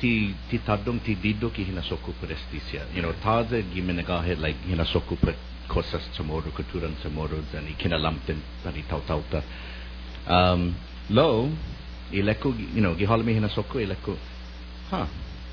[0.00, 2.86] ti ti tadong ti dido ki hinasoko per esticia.
[2.94, 5.34] You know, taze gi minagahe like hinasoko per
[5.68, 9.42] cosas chamorro, kulturan chamorro, and i kinalamten tani tau tauta.
[10.26, 10.74] Um,
[11.10, 11.50] lo,
[12.12, 14.16] ileko, you know, gihala mi hinasoko, ileko,
[14.90, 15.06] huh,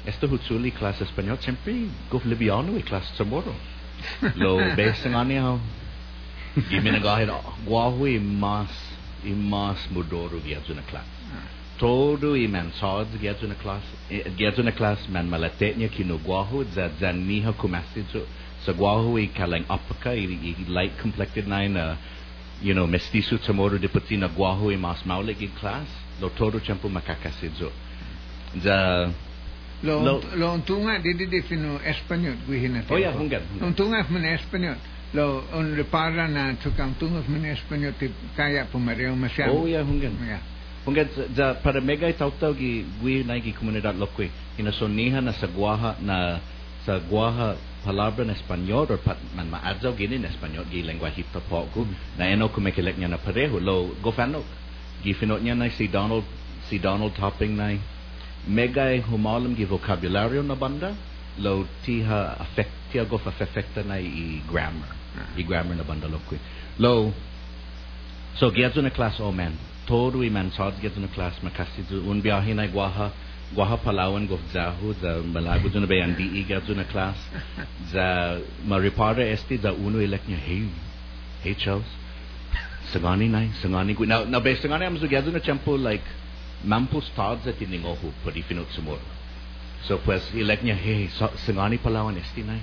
[0.05, 3.53] esto hutsuli class español, siempre go libiano i class chamorro.
[4.35, 5.59] Lo, besang ani hao,
[6.69, 7.29] Giminagahir
[7.65, 8.73] guahu imas
[9.23, 11.05] imas mudoru viajuna class.
[11.77, 13.83] Todo e mansod viajuna class
[14.37, 16.65] viajuna class man malatetnia que no guahu
[16.99, 18.25] zaniha kumasitu
[18.65, 21.95] sa guahu e kalang apaka e light complected nine uh,
[22.61, 25.87] you know mestiço tamoru de patina guahu e mas maulik in class
[26.19, 27.71] lo todo tempo makakasidzo.
[28.63, 29.13] The
[29.83, 32.81] Lo, lo, lo tunga didi defino espanhol guihina.
[32.89, 33.41] Oh ya, hungan.
[33.61, 34.75] Lo tunga men espanhol.
[35.13, 39.49] lo, on le parla na tsukantungus mene espanyo ti kaya pumareo masyam.
[39.55, 40.15] Oh, ya, hunggan.
[40.27, 40.39] Ya.
[40.85, 45.95] Hunggan, za, para mega itautaw gi gwi na gi komunidad lokwe, inasoniha na sa guaha
[46.01, 46.39] na
[46.85, 51.83] sa guaha palabra na Espanyol or pat, man maadzaw gini na Espanyol gi lengguahe tapoku
[51.87, 52.19] hmm.
[52.19, 53.59] na eno kumekilek niya na pareho.
[53.59, 54.43] Lo gofano
[55.03, 56.23] gi finot niya na si Donald
[56.67, 57.71] si Donald Topping na
[58.47, 60.91] megay humalam gi vocabulario na banda.
[61.39, 64.96] Lo tiha affect tiago fa affecta na i grammar.
[65.35, 66.21] The grammar na her in of.
[66.79, 67.13] Lo,
[68.35, 69.57] so gets in a class, o man.
[69.87, 73.11] Todo i man, sod gets in a class, makasizu, un biyahe na guha
[73.55, 77.15] guha palawan gof zahu, za malago zuna bayan di i gets in a class,
[77.91, 80.67] za maripara esti, za uno elect niya, hey,
[81.43, 81.87] hey Charles,
[82.91, 84.05] sangani nai, sangani kui.
[84.05, 86.03] Now, now, based sangani amso gets in a like,
[86.65, 88.99] mampu stod za tiningohu, pari finot more.
[89.87, 91.07] So, pues, elect niya, hey,
[91.47, 92.59] sangani palawan esti nai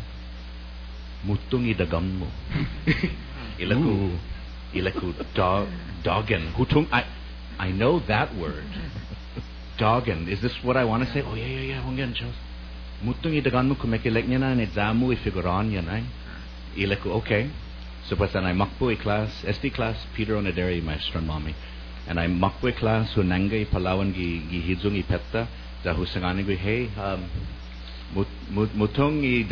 [1.25, 2.29] mutung idagam mo
[3.63, 4.13] ilaku
[4.77, 5.69] ilaku dog
[6.05, 7.05] dogan hutung I
[7.59, 8.67] I know that word
[9.77, 10.29] dogging.
[10.29, 11.23] Is this what I want to say?
[11.23, 11.83] Oh, yeah, yeah, yeah.
[11.83, 12.37] Hongyan, Charles.
[13.05, 16.01] Mutung itagan mo kumekilek niya na, nidzamu ifiguran niya na.
[16.77, 17.51] Ilaku, okay.
[18.09, 21.55] So, pues, and I makpo class, SD class, Peter Onaderi, my astronomy.
[22.07, 25.47] And I makpo class, hunanga i palawan gi, gi hizung i petta,
[25.83, 27.25] da husangani gi, hey, um,
[28.15, 29.45] mut, mut, mutung i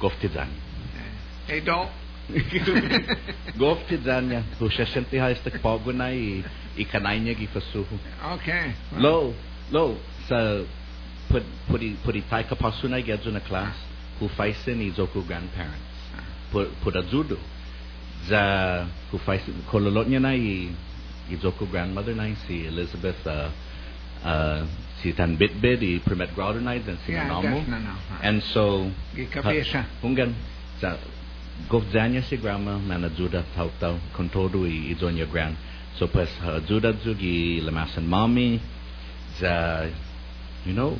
[0.00, 0.54] Goftizania.
[1.48, 1.88] Hej då.
[3.56, 6.44] Goftizania, hushashenti haistak paguna i
[6.76, 7.98] i kanainya gifasuhu.
[8.34, 8.72] Okay.
[8.98, 9.34] Low,
[9.70, 9.96] low
[10.28, 10.62] sa
[11.28, 13.74] put put put itai kapasuna gadzo na class
[14.20, 15.98] who faisen is oku grandparents.
[16.14, 16.24] Ah.
[16.52, 17.38] Put put azudu.
[18.28, 19.54] Za who faisen
[20.22, 20.70] na i
[21.30, 23.50] Izoko grandmother na si Elizabeth uh,
[24.26, 24.66] uh,
[25.02, 27.28] si San Bitbit, i-permit growler night, and si yeah,
[28.22, 29.84] And so, Gikabesa.
[30.00, 30.34] Kung gan,
[30.80, 30.96] sa,
[31.68, 35.56] govdzania si grama na nadzuda tau tau, kontodu i idzonya gran.
[35.98, 38.60] So, pues, hadzuda dzugi lamasan mami,
[39.40, 39.88] za,
[40.64, 40.96] you know,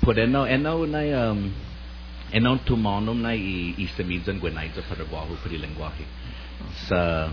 [0.00, 1.52] put eno, eno na, um,
[2.32, 6.04] eno tumanum na i isamidzan gwenaiza paragwahu pari lingwahi.
[6.88, 7.30] Sa,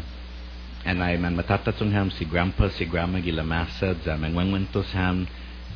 [0.86, 5.28] and I man matatatsung ham si grandpa si grandma gilamasa za man mengwengwentos ham,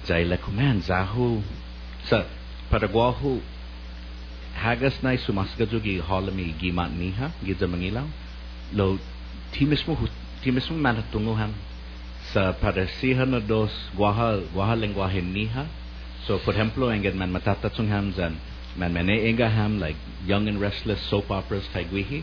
[0.07, 1.27] ใจและ kumanzahu
[2.09, 2.17] sa
[2.71, 3.31] paraguahu
[4.63, 8.03] hagas nai sumasgajo gi holami gi matni ha gi zamangila
[8.77, 8.85] lo
[9.53, 9.93] timismo
[10.43, 11.51] timismo manatungo ham
[12.31, 15.63] sa parasihan dos guaha guaha lenguaje niha
[16.25, 18.33] so por ejemplo engen man matatatsung hamzan
[18.79, 19.99] man mene enga ham like
[20.29, 22.19] young and restless soap operas taigwihi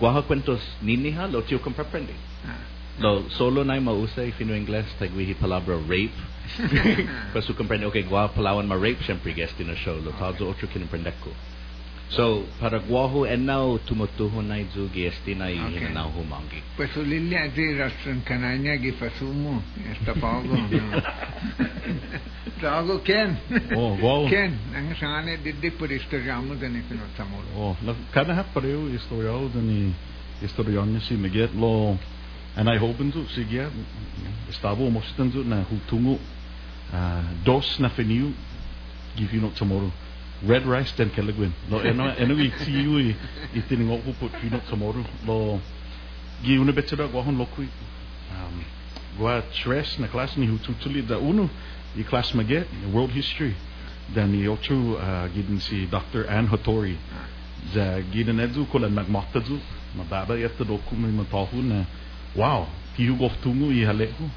[0.00, 2.14] guaha cuentos niniha lo tio comprende
[3.02, 6.20] lo solo nai mausa y fino inglés taigwihi palabra rape
[7.34, 9.96] Pasu comprende, ok, gua palawan ma rape siyempre guest show.
[9.96, 11.30] Otro kinimprende ko.
[12.10, 15.78] So, para guaho enao tumutuho na izu guest yung okay.
[15.78, 16.58] hinanaw humangi.
[16.74, 19.62] Pasu lilya di rastran kananya gi pasumo.
[19.86, 20.50] Esta pago.
[22.58, 23.38] Tago Ken.
[23.78, 24.26] Oh.
[24.26, 27.46] Ken, ang sana diddi por istoryamo din ipinotamolo.
[27.46, 27.74] Eh, oh,
[28.10, 31.54] kanahat pareho istoryaw din eh, istoryan niya si Miguel
[32.58, 33.70] And I hope into sige eh,
[34.50, 34.98] estaba mo
[35.46, 36.18] na hutungo
[36.92, 38.32] uh, dos na feniu
[39.16, 39.90] give you not tomorrow.
[40.46, 43.14] Red rice dan kelagwin lo eno eno i tiu i
[43.54, 45.04] i tiningo ko put you not tomorrow.
[45.26, 45.60] Lo
[46.42, 47.68] gi una betera gwa hon lokui
[48.32, 48.64] um
[49.18, 51.48] gwa stress na class ni hututuli da uno
[51.96, 53.54] i class maget world history.
[54.14, 56.26] Dan i otro uh, gidin si Dr.
[56.28, 56.96] Ann Hattori.
[57.74, 59.58] Za gidin edu ko lan magmatazu
[59.96, 61.84] mababa yata doku mi matahu na
[62.36, 62.66] wow
[62.96, 64.30] ki hu goftungu i halehu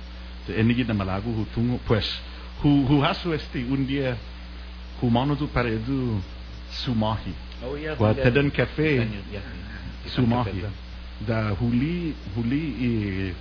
[0.47, 2.22] te enigi na malagu hutungu pues
[2.70, 4.16] hu hasu esti un dia
[5.01, 6.22] humano tu para edu
[6.84, 7.34] sumahi.
[7.64, 9.07] Oh yeah Gua tedan cafe.
[9.32, 9.43] yeah
[10.16, 10.64] sumahi.
[11.24, 12.89] Da huli huli i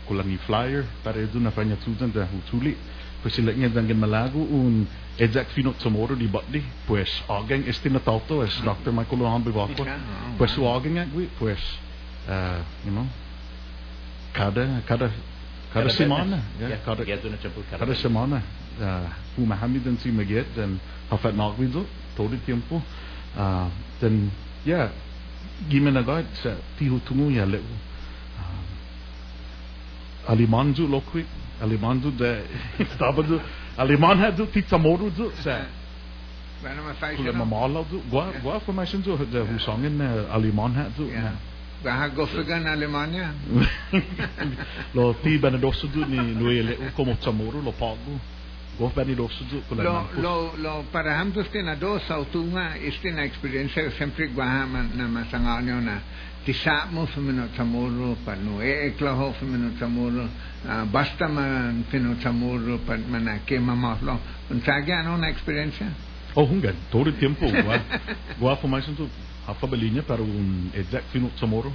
[0.07, 2.77] kulani flyer para edu na fanya tutan da hutuli
[3.23, 4.87] pues ilaknya dangan malagu un
[5.19, 8.91] ejak finot tomorrow di bakdi pues ageng esti na tauto es Dr.
[8.93, 9.99] Michael Lohan bivako Iya,
[10.39, 10.79] pues wow.
[10.79, 11.59] ageng agwi pues
[12.29, 13.07] uh, you know.
[14.33, 15.11] Kada kada
[15.73, 16.77] kada semana ya.
[16.85, 17.05] Kada
[17.79, 18.43] cada semana.
[18.81, 20.81] Uh, mahamidan si maget dan
[21.13, 21.85] hafat nagwido
[22.17, 22.81] todo tiempo
[23.37, 23.69] uh,
[24.01, 24.31] dan
[24.65, 24.89] ya
[25.69, 27.65] gimana gad sa tihu tungu ya le uh,
[30.33, 31.25] alimanju lokwi
[31.63, 32.41] alimanju da
[32.97, 33.41] stabadu
[33.77, 35.67] aliman hadu tita moru du sa
[37.17, 41.52] kula mamala du gwa gwa formation du da hu songen uh, aliman hadu Yeah.
[41.83, 43.35] Baha gofigan Alemania.
[44.95, 48.19] lo ti bana dosu du ni nui le como tamoru lo pagu
[48.79, 53.25] gof bani dosu du kula Lo, lo, lo, para hamto na do sautunga este na
[53.25, 56.01] experiencia sempre guahama na masanganyo na
[56.45, 59.71] tisa mo femino tamuro pa no e eklaho femino
[60.69, 64.19] ah, basta man femino tamuro pa mana ke mamahlo
[64.51, 65.91] unsagi ano na experiencia
[66.35, 66.75] Oh, hungan.
[66.91, 67.47] Todo el tiempo.
[67.47, 67.77] Gua,
[68.41, 68.97] gua formation
[69.43, 71.73] tu hafa balinya para un exact fino tomorrow.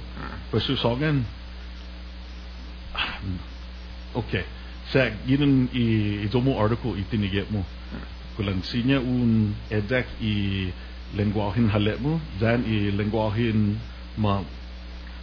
[0.50, 1.24] Pues songan.
[4.14, 4.44] Okay.
[4.88, 7.64] Sa ginin i idomo article itiniget mo.
[8.36, 10.68] Kulang sinya un exact i
[11.16, 13.76] lengguahin halet mo dan i lengguahin
[14.16, 14.44] ma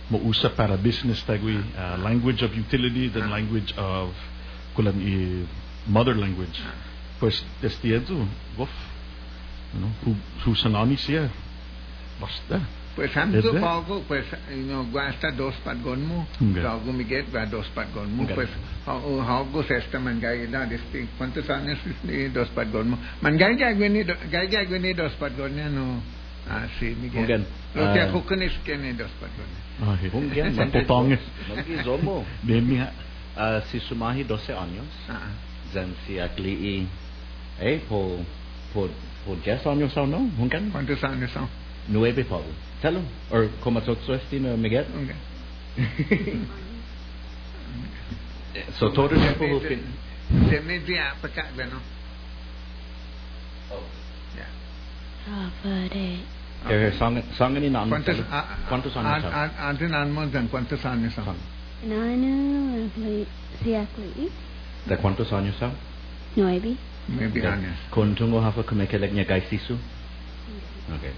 [0.09, 4.13] mausa para business tagwi uh, language of utility dan language of
[4.77, 5.45] kulang i
[5.89, 6.61] mother language
[7.17, 8.17] pues desde itu
[8.57, 8.69] gof
[9.73, 10.13] you know hu
[10.45, 11.29] hu sanami sia
[12.20, 12.59] basta
[12.95, 13.11] Pues
[13.53, 13.59] it?
[13.61, 14.24] pago, pues,
[14.63, 16.63] know, guasta dos patgonmo, Okay.
[16.63, 18.36] pago miget va dos patgonmo, Okay.
[18.36, 18.49] pues,
[18.88, 22.97] hago hago sesta mangay da, este, ¿cuántos años ni dos patgonmo?
[23.22, 25.99] Mangay gagawin do, gay gagawin dos patgonnya no,
[26.49, 27.20] ah, si Miguel.
[27.28, 27.43] Hunggan.
[27.76, 28.07] Lo que Ah.
[28.07, 29.59] ako kunis kene dos patgonnya.
[29.76, 31.11] Ay, Hunggan, sa potong
[31.51, 32.24] Magi zomo.
[32.43, 32.91] Demi ha
[33.36, 34.88] Ah, si Sumahi 12 años.
[35.11, 35.28] Ah,
[35.74, 36.16] Dan si
[37.59, 38.24] eh po
[38.72, 38.88] po
[39.28, 40.32] po 10 años no?
[41.03, 41.49] Años son?
[41.88, 42.55] nueve er pavos.
[42.81, 43.07] Tell him.
[43.31, 44.86] Or komma trots rösten och øh, Miguel.
[44.95, 45.15] Okay.
[48.79, 49.83] so todo el tiempo looking.
[50.49, 51.79] Se mete a pecarla, ¿no?
[53.71, 53.83] Oh.
[54.36, 55.49] Yeah.
[55.63, 56.19] Robert.
[56.65, 56.91] Okay.
[56.97, 57.89] Sangen, sangen i namn.
[57.89, 59.51] ¿Cuántos, años han?
[59.59, 59.91] Antes
[60.49, 61.36] ¿cuántos años han?
[61.88, 62.89] Nine,
[63.63, 64.29] siete.
[64.86, 65.73] ¿De cuántos años han?
[66.36, 66.75] Nueve.
[67.07, 67.77] Nueve años.
[67.91, 69.77] ¿Cuánto hafa que le gaisisu?
[70.86, 71.13] Okay.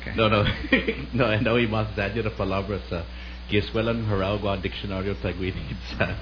[0.00, 0.12] Okay.
[0.16, 0.44] No, no.
[1.12, 3.04] no, I know mas dadyo na palabra sa
[3.48, 6.16] Giswelan Haragua Dictionario Tagwinit sa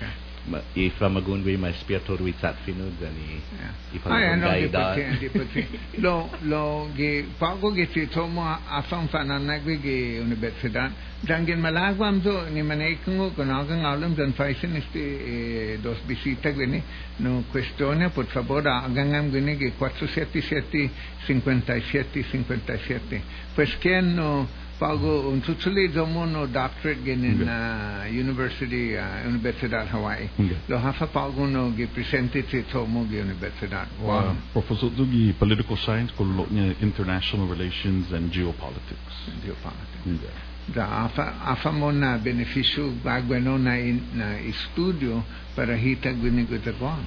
[0.74, 3.72] if I'm going with my spiritual with Satfinud and yeah.
[3.92, 4.42] if I'm
[4.74, 4.96] ah,
[5.98, 11.60] lo lo che pago ge ti tomo afam fanana ge ge un bet sedan dangin
[11.60, 16.82] malagwam zo ni manekungo konagan alam dan faisen este dos bisita gene
[17.18, 20.90] no questione por favor agangam gene ge 477
[21.26, 23.22] 57 57
[23.54, 24.48] pues che no
[24.80, 30.30] pago, un tutsuli zomo no doctorate ginin na University, uh, Universidad Hawaii.
[30.68, 33.86] Lo hafa pago no gi presente ti tomo gi Universidad.
[34.00, 34.34] Wow.
[34.52, 39.28] Professor Dugi political science ko lo niya international relations and geopolitics.
[39.44, 40.32] Yeah.
[40.74, 44.38] Da afa afa mo na beneficio bagweno na in, na
[44.72, 45.22] studio
[45.54, 47.04] para hita gwini gutagwan.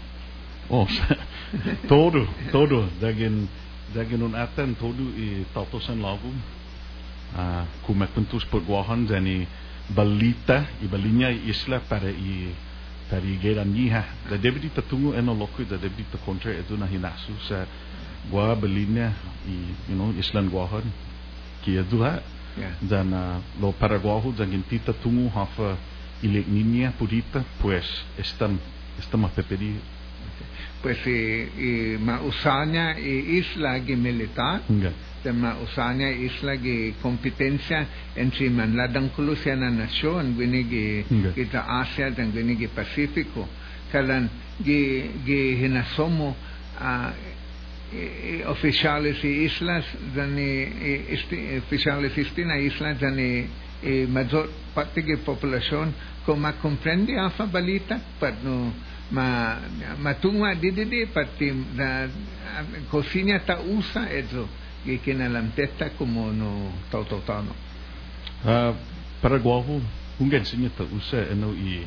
[0.69, 0.88] Oh,
[1.89, 2.88] todo, todo.
[3.01, 3.49] Dagin,
[3.95, 5.43] dagin un atan todo i
[7.34, 7.39] tatosan lagu.
[7.39, 9.47] Ah, kumakuntus pagwahan dani
[9.89, 12.53] balita i balinya i isla para i
[13.09, 14.03] para i geran niha.
[14.29, 17.65] Da debiti tatungu eno loku da debiti ta kontra edu na hinasu sa
[18.29, 19.13] gua balinya
[19.47, 20.86] i you know islan guahan
[21.63, 22.21] ki edu ha.
[22.53, 22.77] Yeah.
[22.81, 25.77] Dan ah, lo paraguahu dan tita tungu hafa
[26.21, 28.59] ilik niña purita pues estam
[28.99, 29.75] estam a peperi
[30.84, 34.59] Pues i, i mausanya i isla gi militar,
[35.24, 40.86] tema usahanya is lagi kompetensya ensiman ladang kulo na nasyon gini gi
[41.34, 43.47] kita Asia dan gini gi Pasifiko
[43.91, 46.36] kalan gi gi hinasomo
[46.80, 47.11] uh,
[48.49, 55.93] officiali si islas dan isti, officiali istina islas dan e maggior parte che popolazione
[56.24, 58.74] come comprende a fa balita per no
[59.09, 59.59] ma
[59.97, 62.07] ma tu ma di di di parti da
[62.89, 64.47] cosina ta usa ezo
[64.84, 67.71] che na lampetta come no tautotano
[68.43, 68.75] Uh,
[69.23, 69.79] Paraguahu,
[70.19, 71.79] hunggan sinya ta usa eno i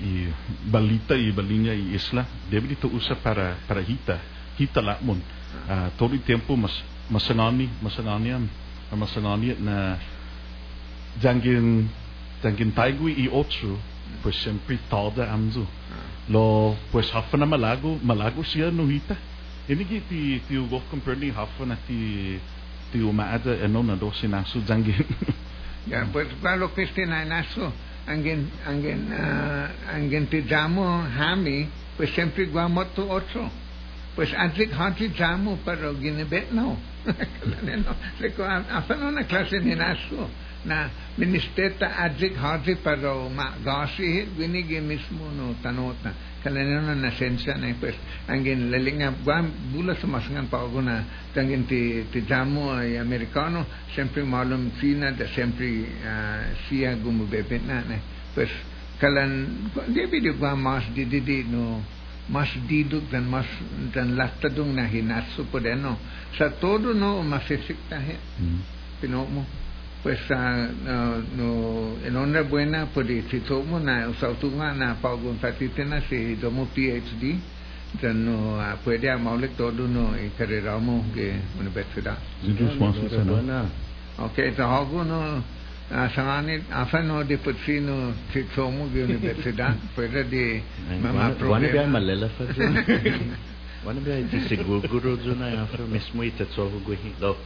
[0.00, 0.32] i
[0.64, 4.16] balita i balinya i isla, debili ta usa para para hita,
[4.56, 5.20] hita lakmon.
[5.68, 6.72] Uh, todo tempo mas
[7.12, 8.48] masangani, masanganian,
[8.96, 10.00] masangani na
[11.20, 11.84] jangin
[12.40, 13.76] jangin taigui i otro,
[14.24, 15.68] pues sempre toda amzu.
[16.32, 19.20] Lo pues hafa na malago, malago siya no hita.
[19.72, 21.98] എനിക്ക് si ti gosto comprei hafa na ti
[22.90, 25.04] ti uma ada na dosi na su zangin.
[25.86, 27.70] Ya, pues claro que este na naso
[28.06, 33.50] angin angin ah, angin ti damo hami, pues sempre guamo tu otro.
[34.14, 36.78] Pues anzik hanti damo pero ginebet no.
[37.84, 37.92] no.
[38.20, 38.44] Leko
[38.78, 40.30] afa no na clase ni naso
[40.64, 40.88] na
[41.20, 46.12] ministeta adik hanti pero ma gasi ginigi mismo no tanota.
[46.44, 47.96] Kalena na nasensa na pues
[48.28, 53.64] angin lelinga guam bula sa masangan pa ako na tangin ti ti damo ay americano
[53.96, 57.96] sempre malum China da sempre ah, siya gumubebet na na.
[58.36, 58.52] Pues
[59.00, 59.48] kalan
[59.88, 61.80] di video guam mas di di di no
[62.28, 63.48] mas diduk dan mas
[63.92, 65.96] dan latadung na hinatso po no.
[66.36, 68.60] Sa todo no masisikta he Mm.
[69.00, 69.63] pinomo pues
[70.04, 77.38] questa no, no, non è buona politica, una saltumana pago un partitena se domo PhD,
[77.92, 82.18] danno a quella maulet dono e carreramo che università.
[84.16, 85.42] Ok, da oggi
[85.88, 90.62] asani afano di puzzino ci sono di università, quella di
[91.00, 91.98] mamma problema.
[93.84, 97.36] Wanna be a disiguruzo na afro mesmo ita tsogo guhi do.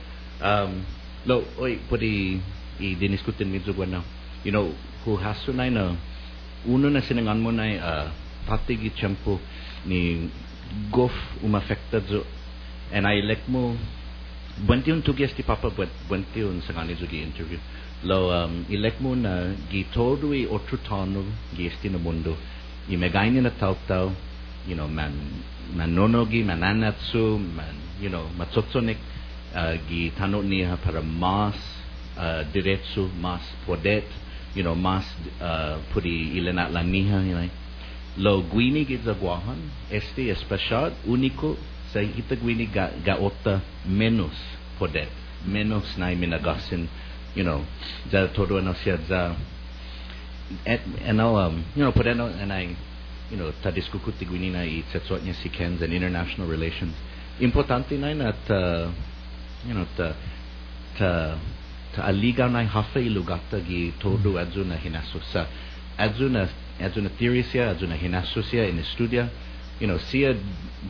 [0.40, 0.84] Um,
[1.24, 1.28] guhi.
[1.28, 2.40] Lo, um, lo, oy, pwede
[2.80, 4.02] i-diniskutin medyo gwana.
[4.44, 5.96] You know, who has to na na,
[6.66, 8.10] uno na sinangan mo na uh,
[8.46, 9.40] pati gi tiyempo
[9.86, 10.30] ni
[10.90, 11.12] gof
[11.42, 12.24] uma affecta zo
[12.92, 13.76] and I elect mo
[14.58, 17.58] Buenti un tugi esti papa buenti un sangani zo gi interview
[18.02, 21.22] lo um, elect mo na gi todo i otro tono
[21.54, 22.36] gi esti no mundo
[22.88, 23.76] i megaini na tau
[24.66, 25.12] you know man
[25.74, 26.92] man nonogi man
[28.00, 28.98] you know matsotsonik
[29.88, 31.56] gi tano niya para mas
[32.16, 34.06] uh, diretso mas podet
[34.54, 35.04] you know mas
[35.40, 37.50] uh, puri ilenat la niha you know.
[38.18, 39.58] Lo guini gi zaguahan
[39.90, 41.54] este especial único
[41.92, 44.34] sa kita guini ga, ga ota menos
[44.78, 45.08] podet
[45.46, 46.88] menos na minagasin
[47.34, 47.62] you know
[48.10, 49.36] za todo no siya za
[50.66, 52.74] et, and um, you know podeno and I
[53.30, 56.94] you know ta diskukuti guini na i tsetsuatnya si Kens and international relations.
[57.40, 58.90] Importante na na ta
[59.66, 60.14] you know ta
[60.98, 61.38] ta
[61.94, 64.38] ta aliga nai hafe ilugata gi todo mm-hmm.
[64.38, 65.46] azuna hinasusa
[65.96, 66.48] azuna
[66.80, 69.28] azuna tirisia azuna hinasusia in estudia
[69.80, 70.34] you know sia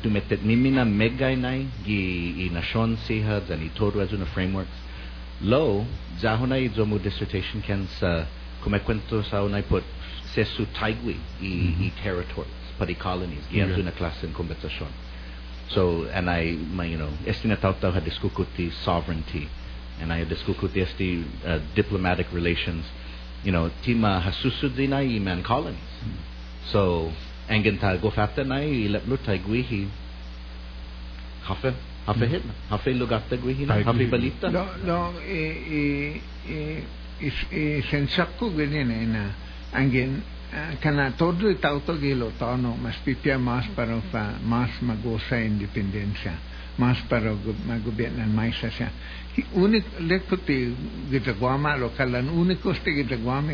[0.03, 4.87] dumetet mimina megai nai gi inashon siha zani todo azuna frameworks.
[5.41, 5.87] Lo
[6.21, 8.27] zahunai zomu dissertation can sa
[8.63, 8.81] come
[9.31, 9.85] saunai put
[10.35, 11.91] sesu taigui i i mm-hmm.
[12.03, 14.89] territories pari colonies gi azuna class in conversation
[15.69, 19.49] so, and I, my, you know, este had hadiskukuti sovereignty,
[20.01, 22.85] and I hadiskukuti este uh, diplomatic relations,
[23.45, 25.79] you know, tima hasusudina i man colonies.
[26.73, 27.13] So,
[27.49, 29.89] engenta gofata na i lepluta guihi
[31.45, 31.75] hafe,
[32.07, 32.35] hafe hmm.
[32.35, 34.51] hitna, hafe lugata guihi hafe balita.
[34.51, 36.83] No, no, eh, eh, eh,
[37.21, 39.33] is, eh, sensakku gudin na,
[39.73, 40.23] angin,
[40.81, 41.57] kan todo y
[42.39, 44.01] tono, mas pipia más para
[44.45, 46.33] más magosa independencia,
[46.79, 47.33] más para
[47.85, 48.91] gobierno más hacia.
[49.53, 50.73] Único lecto te
[51.11, 53.07] gitaguama lo calan, único te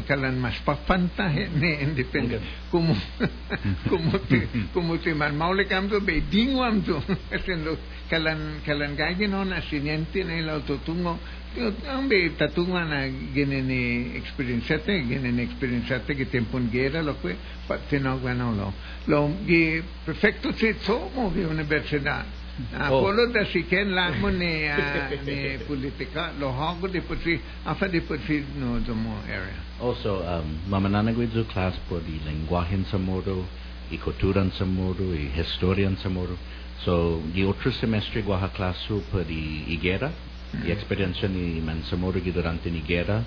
[0.07, 2.49] calan más papanta ne independencia.
[2.71, 2.97] Como
[3.91, 7.77] como te como te man maule camto be dingo amto, este haciendo
[8.09, 11.19] calan calan gaje no naciente en el autotungo
[11.55, 17.37] Ang be tatunga na genene experienzate, genene experienzate che tempon gera lo que
[17.67, 18.73] pattenogano lo.
[19.05, 22.43] Lo ge perfetto se somo ge università.
[22.75, 23.31] Apollo ah, oh.
[23.31, 28.45] da si ken lamo ne ah, ne politika lo hago de putri afa de putri
[28.55, 29.55] no domo area.
[29.79, 33.47] Also um mamananagwidzu class po di lenguajen samoro
[33.91, 36.37] y culturan samoro y historian samoro.
[36.83, 43.25] So the otro semestre guaja class po di Igera riexperiencia ni Mansamoro durante ni gera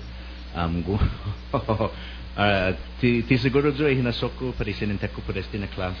[0.54, 0.92] um, gu
[1.52, 5.96] uh, ti, ti siguro jo hinasok ko parisinente ko paresti na class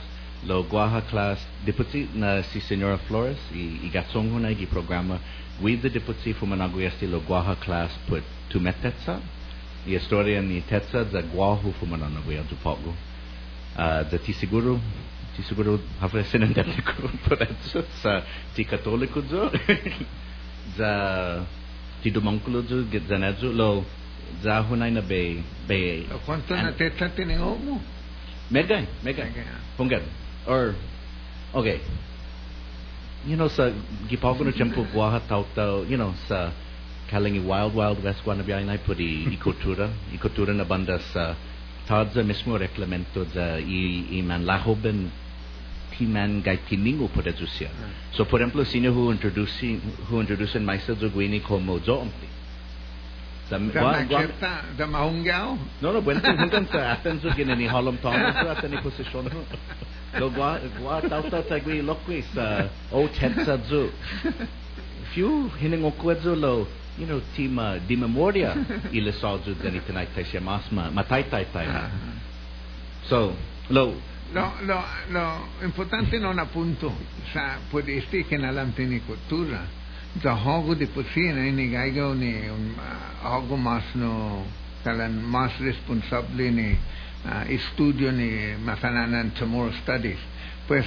[0.46, 5.18] lo guaha class Deputi na si Senora Flores i, i gatsongo na gi programa
[5.60, 9.20] with the deputy fumanago este lo guaha class put tu metetsa
[9.86, 12.94] i historia ni tetsa za guahu fumanago ya tupogo
[13.74, 14.78] uh, da ti siguro
[15.36, 18.22] ti siguro havre sinente ko paretsa sa
[18.54, 19.50] ti katoliko jo
[20.76, 20.90] za
[22.02, 23.84] tidumangkulo ju git zanazulo
[24.42, 26.04] za hunay na bay bay.
[26.26, 27.80] ¿Cuánto na tetla tineo mo?
[28.50, 29.28] Megay, megay.
[29.76, 30.02] Pungan.
[30.48, 30.72] Or,
[31.52, 31.80] okay.
[33.28, 33.68] You know, sa
[34.08, 36.52] gipaguno champu guaha tau tau, you know, sa
[37.12, 41.36] kalingi Wild Wild West guanabiainay na di ikotura, ikotura na banda sa
[41.88, 45.08] tadza mismo reglamento za i, i manlahoben
[46.06, 47.70] mangaitiningu por traducción.
[48.12, 49.80] So, por ejemplo, si no hu introducen
[50.10, 52.28] hu introducen maestros de guini como zombi.
[53.50, 55.58] Da mahungao?
[55.80, 59.30] No, no, bueno, nunca se hacen su guini ni halom tono, se hacen ni posición.
[60.18, 63.08] Lo gua gua tauta tagui loquis uh, o
[65.60, 66.66] hiningo cuezo lo
[66.98, 68.54] you know, tima uh, di memoria
[68.92, 70.06] ile sauzu deni tenai
[70.40, 71.46] masma matai tai.
[73.08, 73.32] So,
[73.70, 73.94] lo
[74.32, 76.94] Lo, lo, lo importante non appunto
[77.32, 79.66] sa, può essere che nell'antenne cultura
[80.12, 82.74] da hogo di pozzina in gaigo ne un
[83.22, 84.44] hogo mas no
[84.82, 86.76] kalan mas responsable ne
[87.24, 90.18] uh, ah, studio ne masananan tomorrow studies.
[90.66, 90.84] Pues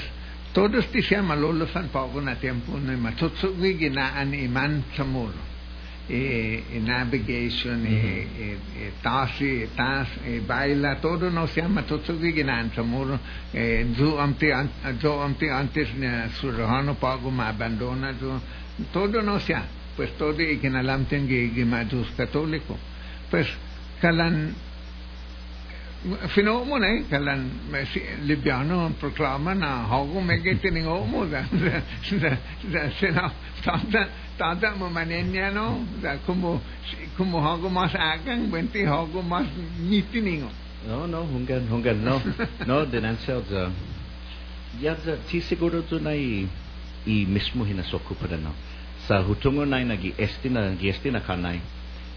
[0.53, 4.33] todos te ti siamo lollo san poco na tempo ne ma tutto qui na an
[4.33, 5.49] iman tomorrow
[6.09, 7.87] eh, navigation, mm-hmm.
[7.87, 12.21] eh, taxi, taxi, eh, baila, todo nos llama, todos
[14.13, 14.53] antes,
[15.01, 15.89] yo antes, antes
[16.95, 18.13] pago, me abandona,
[18.91, 19.65] todo nos llama.
[19.95, 20.39] Pues todo
[21.17, 21.65] en que,
[22.15, 22.77] católico.
[23.29, 23.47] Pues,
[23.99, 24.53] calan,
[26.33, 28.89] Fino mo na eh, kalan may si Libyano
[29.53, 31.45] na hago may tiningo mo da
[32.97, 33.29] sina
[33.61, 36.59] tada tada mo manenya no da como
[37.17, 39.45] como hago mas agang benti hago mas
[39.77, 40.49] nitiningo
[40.89, 42.17] no no hunggan hunggan no.
[42.67, 43.69] No dinansel za
[44.79, 46.47] Yaza, ti siguro tu na i,
[47.05, 48.55] i mismo hinasoku pada na.
[49.07, 51.59] Sa hutungo na na gi estina, gi estina kanay,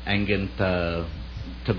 [0.06, 1.02] angin ta,
[1.66, 1.72] ta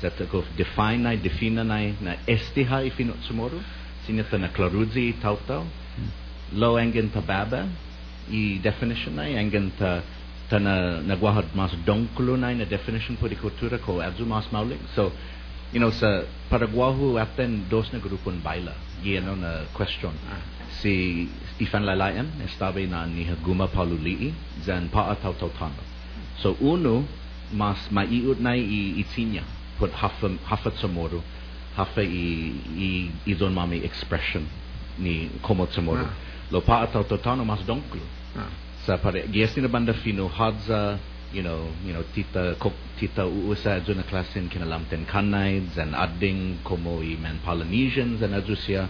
[0.00, 3.60] ta go define na, estiha i fino tsumoro,
[4.06, 5.64] sinya ta na klaruzi tau tau,
[6.52, 7.66] lo angin ta baba,
[8.30, 10.02] i definition na, angin ta,
[10.48, 14.46] ta na, na guahad mas dongkulo na, na definition po di kultura ko adzu mas
[14.52, 14.78] maulik.
[14.94, 15.12] So,
[15.72, 20.14] you know, sa Paraguahu aten dos na grupon baila, yun na question.
[20.78, 24.30] Si Stefan Lalayan, estabe na ni Haguma Palulii,
[24.62, 25.82] zan paataw tau tano.
[26.38, 27.02] So, uno,
[27.50, 29.42] mas maiut na i itinya,
[29.78, 31.22] put hafa, hafa tsumoro,
[31.76, 34.46] hafa i, i, i zon mami expression
[34.98, 36.08] ni komo tsumoro.
[36.50, 38.02] Lo paataw tau tano mas donklo.
[38.36, 38.66] Ah.
[38.86, 40.94] sa pare giesti na banda fino hadza
[41.34, 47.02] you know you know tita kok tita uusa juna klasin kinalamten kanay and adding como
[47.02, 48.86] i man Polynesians and azusia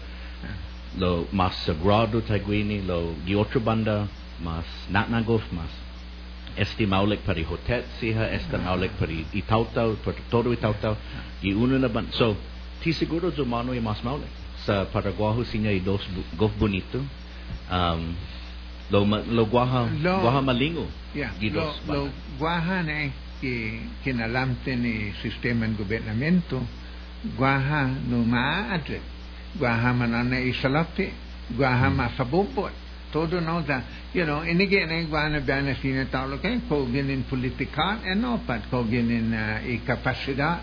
[1.00, 4.04] lo mas sagrado taguini lo giotro banda
[4.44, 5.72] mas natnagof mas
[6.56, 10.96] estimaulik para hotet siha estimaulik para itautau para todo itautau
[11.42, 12.36] i uno na ban so
[12.82, 14.30] ti seguro do mano e mas maulik
[14.64, 16.02] sa paraguajo sinya i dos
[16.36, 17.00] gof bonito
[17.70, 18.14] um
[18.90, 25.12] lo lo guaja lo, guaja malingo yeah, lo, lo guaja ne que que nalamten e
[25.22, 26.62] sistema en gobernamento
[27.36, 29.00] guaja no maadre
[29.58, 31.12] guaja manana isalate
[31.50, 31.96] guaja mm.
[31.96, 33.82] masabobot todo não dá,
[34.16, 38.62] You know, vai na iguana bana fina talo kay kogen in political and é pat
[38.70, 40.60] kogen in uh, e capacidad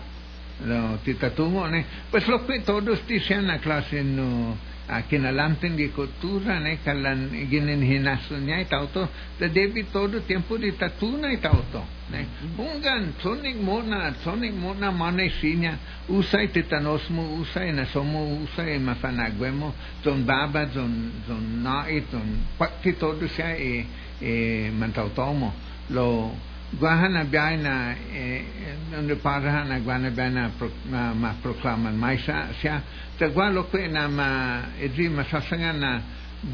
[0.60, 1.84] no titatungo ne.
[2.10, 8.60] Pues lo que todos dicen na classe no kinalamtin gikuturan ay kalan ginin hinasun niya
[8.68, 9.08] itauto
[9.40, 11.80] da devi todo tempo di tatuna itauto
[12.12, 12.20] ne?
[12.20, 12.60] Mm-hmm.
[12.60, 15.78] Ungan sonig mona sonig mona mane sinya.
[16.08, 19.72] Usai titanosmo usai nasomo usai mafanaguemo
[20.04, 23.88] ton baba ton ton nai ton pakti todo siya eh,
[24.20, 25.52] eh, e e mantautomo
[25.96, 26.36] lo
[26.78, 28.44] Guajana Biana, eh,
[28.90, 32.82] donde e, parana Guajana Biana pro, ma, ma proclaman maisa sia
[33.18, 36.02] ta gualo quena ma edri ma sasangana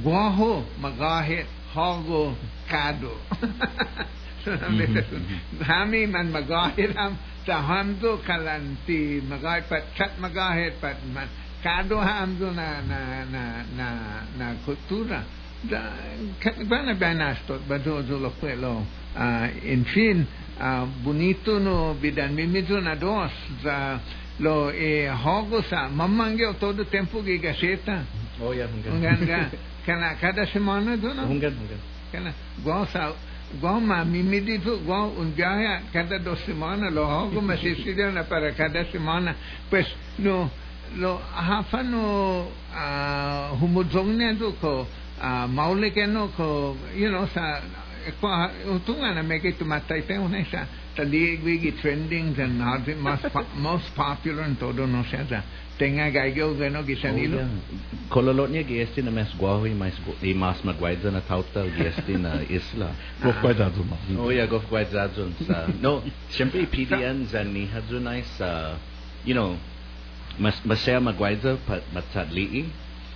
[0.03, 2.37] guaho magahe hago,
[2.69, 3.17] kado.
[4.41, 5.61] Mm-hmm, mm-hmm.
[5.69, 7.13] Hami man magahe ram
[7.45, 11.29] ta hamdo kalanti magahe pat chat magahe pat man
[11.63, 13.87] kado hamdo na na na na
[14.39, 15.23] na cultura
[15.69, 15.93] da
[16.41, 18.33] guajana Biana sto badozo lo.
[18.41, 19.49] quello uh,
[20.61, 23.33] uh, bonito no bidan mimizo na dos
[23.63, 24.01] za
[24.39, 28.05] lo e hogo sa mamange todo tempo que gaceta
[28.41, 29.51] oh ya unganga
[29.87, 31.81] kana cada semana do no hunggan hunggan
[32.13, 32.33] kana
[32.63, 33.13] gua sa
[33.61, 38.53] gua ma mimidi tu gua un viaje cada dos semanas lo hago me siciliana para
[38.53, 39.35] cada semana
[39.69, 39.87] pues
[40.19, 40.51] no
[40.97, 44.87] lo hafano uh, humuzongne do ko
[45.21, 47.61] uh, maule ke no ko you know sa
[48.21, 48.51] koha,
[48.87, 50.67] tunga make to matai pe une sa
[51.81, 53.25] trendings and not most
[53.57, 55.43] most popular en no sea
[55.79, 57.49] tenga gaigo gano gisanilo oh, yeah.
[58.09, 60.35] kololotnia giesti na mes guahu mas y
[61.11, 62.93] na tauta giesti na isla.
[62.93, 63.25] Ah.
[63.25, 63.89] Gof guaidzazun
[64.19, 64.65] oh yeah gof
[65.81, 66.03] no
[69.25, 69.57] you know
[70.39, 71.83] mas pat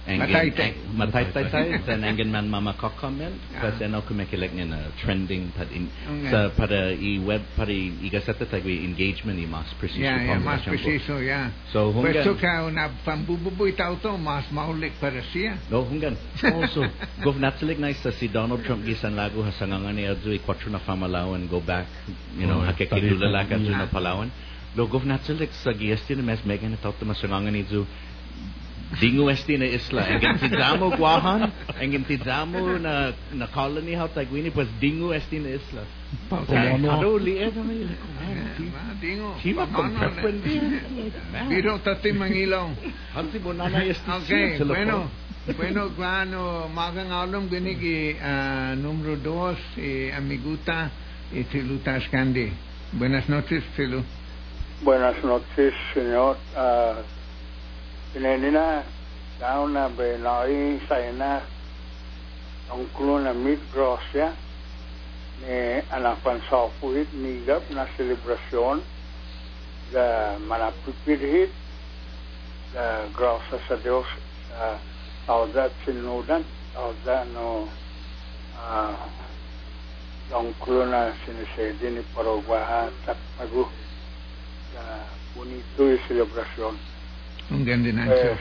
[0.05, 0.77] Mataytay.
[0.93, 3.73] mataytay then angin man mama comment Ah.
[3.73, 5.89] kasi ano kumikilag niya na trending pat in
[6.29, 10.61] sa para i web para i igasata tagwi engagement i mas preciso yeah yeah mas
[10.61, 15.81] preciso yeah so hunggan tu ka una pambububoy tao to mas maulik para siya No,
[15.89, 16.13] hunggan.
[16.45, 16.85] Also,
[17.25, 20.79] gov natsalig na isa si Donald Trump gisan lago hasangangan ni Adzu i kwatro na
[20.85, 21.89] famalawan go back,
[22.37, 23.73] you know, Oh, hakikidulala ka tarita.
[23.81, 24.29] na Palawan.
[24.77, 27.87] Lo gov natsalig sa giesti na mes megan na tawta masangangan ni Adzu
[29.01, 30.07] Dinguesti na isla.
[30.07, 31.53] Ang gintidamo guahan,
[33.53, 33.95] colony
[34.51, 34.69] pues
[35.51, 35.83] isla.
[39.01, 39.37] Dingo.
[39.43, 39.55] Este
[43.15, 43.39] Hanti
[44.25, 45.11] Okay, bueno.
[45.59, 50.91] Bueno, cuando magan alam gini que uh, número dos, eh, amiguta,
[51.31, 52.51] eh, este, Tilu Tashkandi.
[52.93, 54.03] Buenas noches, Tilu.
[54.83, 56.39] Buenas noches, señor.
[56.57, 57.05] Uh,
[58.15, 58.87] Pinenina,
[59.43, 61.43] down na benai sa ina
[62.71, 64.31] ang kulo na mid Russia
[65.43, 68.87] ni anapan sa puhit ni gap na selebrasyon
[69.91, 71.51] da manapipirhit
[72.71, 74.07] da grasa sa Dios
[74.47, 74.79] sa
[75.27, 77.67] tauda sinudan tauda no
[80.31, 83.67] ang kulo na sinisedi ni Paraguaha Takmagu
[84.71, 85.03] da
[85.35, 86.94] bonito y celebración.
[87.51, 88.39] Un grande nacho.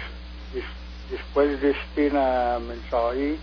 [0.53, 0.77] dis-
[1.11, 3.37] después de este na mensahe,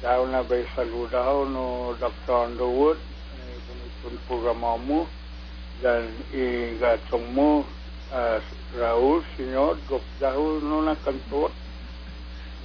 [0.00, 2.48] daw na bay saludaw no Dr.
[2.48, 5.06] Underwood, eh, mo,
[5.82, 7.64] dan igatong mo,
[8.12, 8.40] uh,
[8.78, 11.52] Raul, senyor, gop daw no na kantor,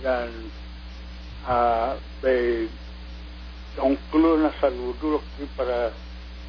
[0.04, 0.32] dan
[1.48, 2.70] uh, bay
[3.76, 5.20] ongkulo na saludo
[5.60, 5.92] para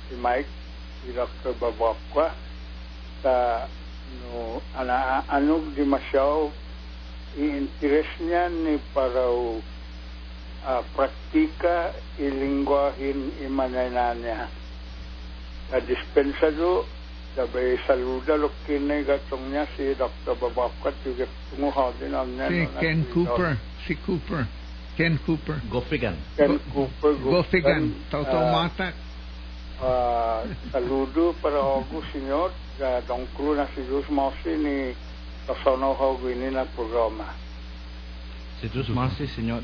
[0.07, 0.51] si Mike,
[1.03, 1.59] si Dr.
[1.59, 2.31] Babakwa,
[3.23, 3.67] sa
[4.23, 6.51] no ana anog di masyaw
[7.37, 14.49] i-interest niya ni para uh, praktika ilingwahin imanay niya.
[15.69, 16.89] Sa dispensa do,
[17.37, 20.35] sabay saluda lo kinay gatong niya si Dr.
[20.41, 22.49] Babakwa tiga tunguhaw din ang niya.
[22.49, 23.53] Si no, na Ken si Cooper.
[23.85, 24.43] Si Cooper.
[24.97, 25.61] Ken Cooper.
[25.69, 26.17] Gofigan.
[26.41, 27.13] Ken Cooper.
[27.21, 27.93] Gofigan.
[28.09, 28.89] Toto ah, Mata.
[29.77, 30.41] Ah,
[30.73, 32.49] saludo para ako, senyor.
[32.77, 34.93] Uh, dongklo na si Diyos Mosi ni
[35.47, 37.25] kasonaw ko gini na programa.
[38.61, 39.63] Si Diyos Masi, senyor.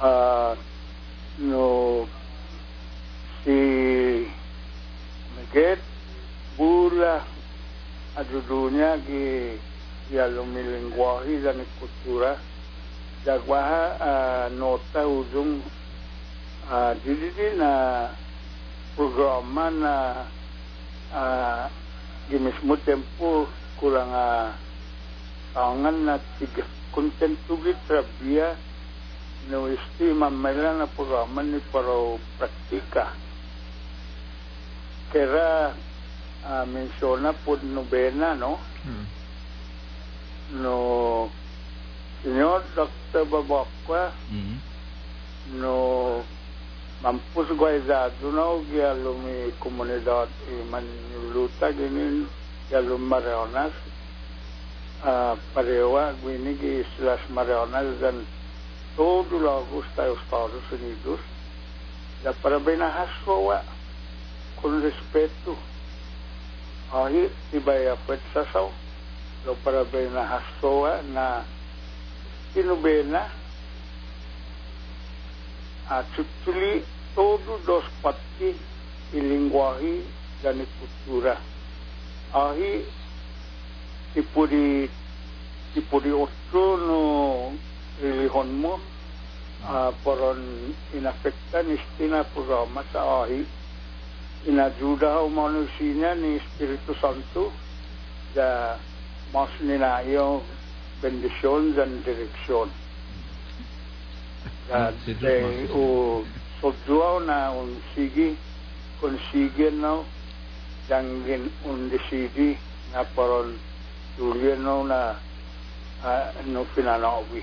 [0.00, 0.54] Ah,
[1.42, 2.06] no,
[3.44, 3.58] si
[5.36, 5.80] Miguel
[6.56, 7.24] Bula
[8.16, 9.56] adudunya gi
[10.12, 12.36] ya lumilingwahi dan kultura
[13.24, 15.60] jagwaha ah, nota ujung
[16.68, 17.72] ah, didi na
[18.96, 19.94] programa na
[22.30, 23.50] ginismod din po
[23.82, 24.54] kurang uh,
[25.58, 26.64] angan na tiga.
[26.94, 28.54] Contentugit rabia
[29.50, 33.14] no estima mela na programa ni para praktika.
[35.10, 35.74] Kera
[36.46, 38.58] uh, menciona po nobena no?
[38.86, 39.20] Hmm.
[40.52, 41.30] no
[42.22, 44.58] señor doctor Babacqua mm -hmm.
[45.60, 45.74] no
[47.02, 52.28] mampusguaizadunau gialumi comunidad imanuluta o
[52.68, 53.72] gialum mareonas
[55.54, 58.26] parewa guinigi islas e dan
[58.96, 61.20] todo logo está os Estados Unidos
[62.22, 63.64] da parabéns à pessoa
[64.60, 65.56] com respeito
[66.92, 68.70] aí e vai a petição
[69.46, 71.44] do parabéns à pessoa na
[72.54, 73.39] inubena
[75.90, 78.54] a tutuli todo dos pati
[79.12, 80.06] ilingwahi
[80.42, 81.34] dan kultura.
[82.30, 82.86] Ahi
[84.14, 84.86] tipo di
[85.74, 87.02] tipo di otro no
[87.98, 88.78] religion mo
[89.66, 93.42] uh, poron inafektan istina programa sa ahi
[94.46, 97.50] inajuda o manusia ni Espiritu Santo
[98.34, 98.78] da
[99.34, 100.46] mas ninayo
[101.02, 102.79] bendisyon dan direksyon.
[104.70, 106.24] da, de, u
[106.60, 108.36] soggiorna un sigi
[109.00, 110.04] consigliono
[110.88, 112.56] dangin un decidi
[112.92, 113.58] na parol
[114.16, 115.18] giuliano na
[116.04, 116.64] uh, no?
[116.74, 117.42] Finanovi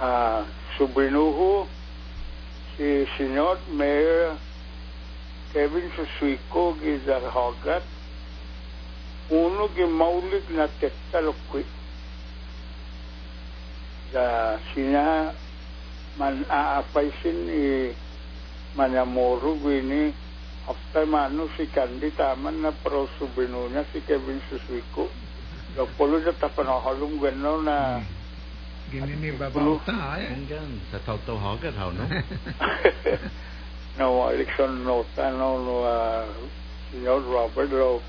[0.00, 0.44] uh,
[0.76, 1.66] sobrinuhu
[2.76, 4.36] si signor mayor
[5.52, 7.82] Kevin Susuiko gi darhagat
[9.30, 11.64] uno gi maulik na tektalokwi
[14.12, 15.32] da sina
[16.18, 17.94] man aapaisin i
[18.74, 20.14] manamoro gini
[20.66, 25.10] after mano si Candy taman na pro subinunya si Kevin Susuiko
[25.76, 27.76] lo polo da tapanohalong gano na
[28.90, 30.34] Gini ni babauta eh.
[30.34, 30.82] Hunggan.
[30.90, 32.02] Sa tau-tau hagat, how no?
[34.02, 35.76] no election nota no no
[36.90, 38.02] señor Robert lo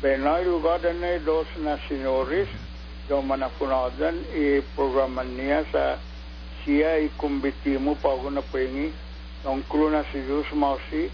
[0.00, 2.48] benay lugar na dos na senores
[3.08, 6.00] do manapunadan i programan niya sa
[6.64, 8.90] Sia y convertimos para una peni,
[9.42, 11.08] don Cruna Sidius Mausi,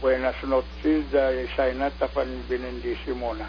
[0.00, 3.46] buenas noches de Saina Tapan Benendisimona.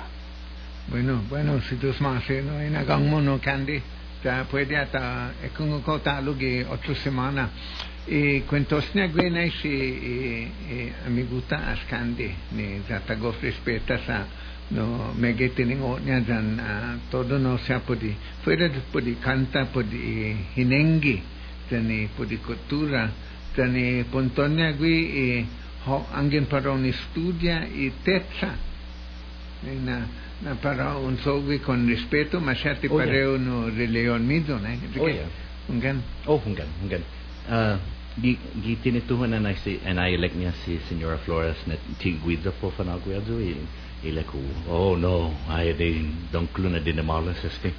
[0.88, 3.82] Bueno, bueno, Sidius Mausi, no hay nada mono candy,
[4.24, 7.50] ya puede hasta, es como cotarlo que otto semana,
[8.10, 14.26] E quentosne agwenai si e, amiguta amiguta askande ne zata gofre speta sa
[14.70, 20.36] no mege tining o nya jan uh, todo no sia podi fuera podi canta podi
[20.56, 21.22] hinengi
[21.70, 23.10] tani podi cultura
[23.56, 25.46] tani pontonia qui e
[25.86, 28.56] ho angen paroni studia e tezza
[29.62, 33.44] na na però un sogui con rispetto ma certi oh, pareo yeah.
[33.44, 34.78] no re leon mido ne?
[34.98, 35.26] Oh yeah.
[35.68, 36.02] ungan.
[36.26, 37.04] Oh ungan ungan.
[37.48, 37.78] Uh,
[38.22, 42.70] gi gi tinetuhan na si and I elect niya si Senora Flores na tigwida po
[42.70, 43.40] fanagwa do
[44.04, 44.26] Ele
[44.70, 47.74] oh no, ai din don cluna din mala sesti.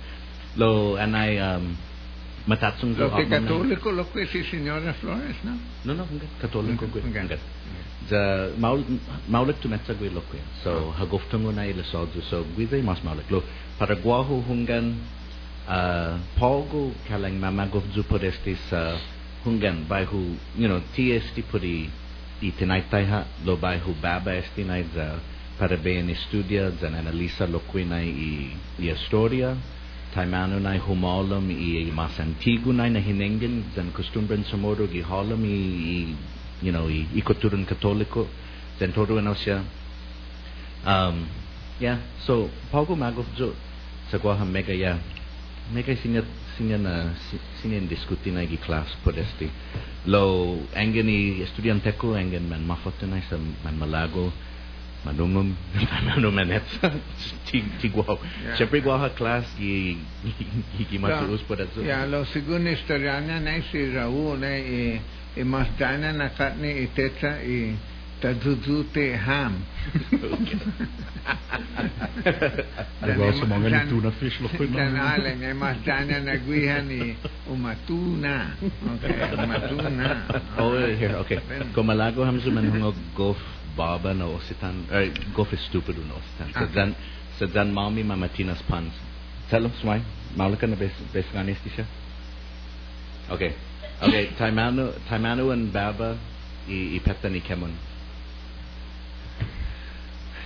[0.57, 1.77] Lo and I um
[2.49, 5.59] matatsung lo che cattolico lo qui si signora Flores, no?
[5.83, 6.07] No no,
[6.41, 7.03] cattolico qui.
[8.09, 8.85] The maul
[9.29, 10.41] maulek tu metsa gwe lokwe.
[10.62, 10.99] So ah.
[10.99, 13.43] hagoftungo na ile sodu so gwe mas maulek lo
[13.79, 14.97] para guahu hungan
[15.69, 18.97] uh pogo kalang mamagov zuporestis uh
[19.45, 21.91] hungan by who you know TST puri
[22.41, 23.27] itinaitai ha.
[23.45, 29.57] Lo by who baba estinai the Parabéns Studia, Zananalisa Loquinai e, e Astoria,
[30.15, 36.17] Taimanunai Humolam e Mas Antigunai na Hinengen, Zan Costumbren Somoro Giholam e, e,
[36.63, 38.29] you know, e, e Coturun Católico,
[38.79, 39.65] Zan Toru Enosia.
[40.87, 41.27] Um,
[41.81, 43.53] yeah, so, Pago Mago, so,
[44.13, 44.97] Saguaha Mega, yeah,
[45.73, 46.23] Mega Sinya,
[46.57, 47.15] Sinya na,
[47.61, 49.51] Sinya Discuti na Gi Class Podesti.
[50.07, 54.33] Lo, Engeni Estudianteco, Engen Man Mafotenai, San Man Malago,
[55.05, 55.55] manungon
[55.90, 56.66] tanano manet
[57.80, 58.18] chiguao
[58.57, 59.99] syempre guaw ha class gi
[60.90, 65.01] gi maturus por aso ya lo segun historiana na si raul na e
[65.36, 67.76] e mastana na katne e tetsa e
[68.20, 69.55] tadudute ham.
[73.01, 74.76] Agora se mong ali tuna fish lo kuno.
[74.76, 78.59] Dan ale ne mas dana na guihan i umatuna.
[78.99, 80.26] Okay, umatuna.
[80.59, 81.38] Oh, here, okay.
[81.74, 83.38] Komalago ham sumanhong gof
[83.79, 86.51] baba na ositan, uh, er, gofe stupido na ositan.
[86.51, 86.62] Okay.
[86.62, 86.66] Ah.
[86.66, 86.91] Sedan,
[87.39, 88.95] sedan mami mamatinas pans.
[89.51, 90.03] Salam sumai,
[90.37, 91.87] maulaka na bes, besngan estisha?
[93.31, 93.55] Okay.
[94.03, 96.18] Okay, taimanu, taimanu and baba
[96.68, 97.72] i, i peta ni kemun.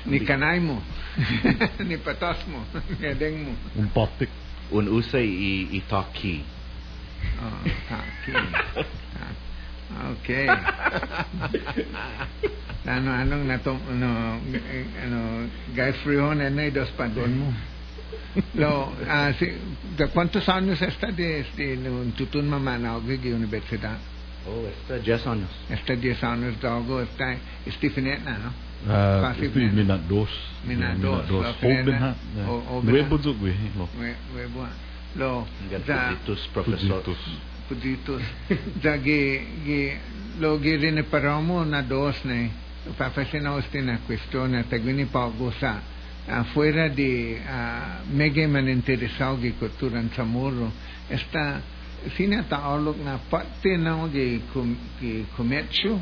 [0.06, 0.82] Ni canaimo,
[1.88, 2.64] ni patasmo,
[3.00, 3.54] ni edengmo.
[3.76, 4.30] Un popik.
[4.72, 6.44] Un usai i, i taki.
[7.38, 9.01] Oh, ah, taki.
[10.18, 10.46] Okay.
[12.86, 14.40] ano anong nato ano
[14.98, 15.18] ano
[15.74, 17.48] Guy Frion ano dos padon mo.
[18.56, 19.52] Lo ah si,
[19.96, 23.98] da quantos años está de este no tutun mamá na ogig universidad?
[24.42, 25.50] Oh, está 10 años.
[25.70, 27.36] Está 10 años da ogo está
[27.70, 28.50] Stephen Etna, ¿no?
[28.88, 30.28] Ah, uh, mina dos.
[30.66, 31.30] Mina dos.
[31.30, 31.86] Oben.
[32.68, 32.88] Oben.
[32.88, 32.92] Eh.
[32.92, 33.54] Webo zugwe.
[34.34, 34.66] Webo.
[35.14, 35.46] Lo.
[35.86, 37.04] Gatos profesor.
[37.72, 38.22] puditos,
[38.82, 39.98] ya que, che
[40.40, 42.16] lo che viene para una dos,
[42.96, 45.80] para fazer una cuestión hasta que viene para gozar.
[46.28, 50.70] Afuera de uh, mega man interesado que cultura en Chamorro,
[51.10, 51.60] está
[52.16, 54.40] sin ataolog na parte no de
[55.00, 55.98] que comercio,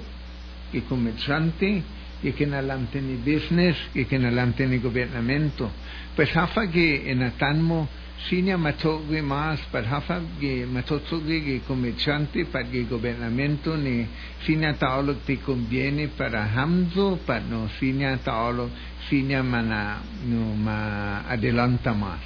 [0.72, 1.82] que comerciante,
[2.20, 5.70] que que nalante ni business, que que nalante ni gobernamento.
[6.14, 7.88] Pues hafa que en atanmo
[8.26, 14.08] Sino a matogwe mas per hafabge matozogwe che commerciante per il governamento ne
[14.42, 18.70] sino taolo ti conviene per hamzo per no sino taolo
[19.08, 22.20] sino mana no ma adelanta mas.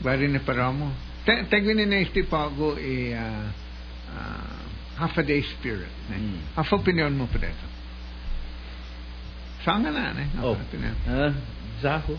[0.00, 0.92] Varene paramo.
[1.24, 3.16] Tagwine ne sti pago e
[5.00, 5.88] half a day spirit.
[6.54, 6.78] Half hmm.
[6.78, 7.66] opinion mo pedata.
[9.64, 10.28] Sangana ne.
[10.40, 10.56] Oh.
[11.80, 12.16] zahu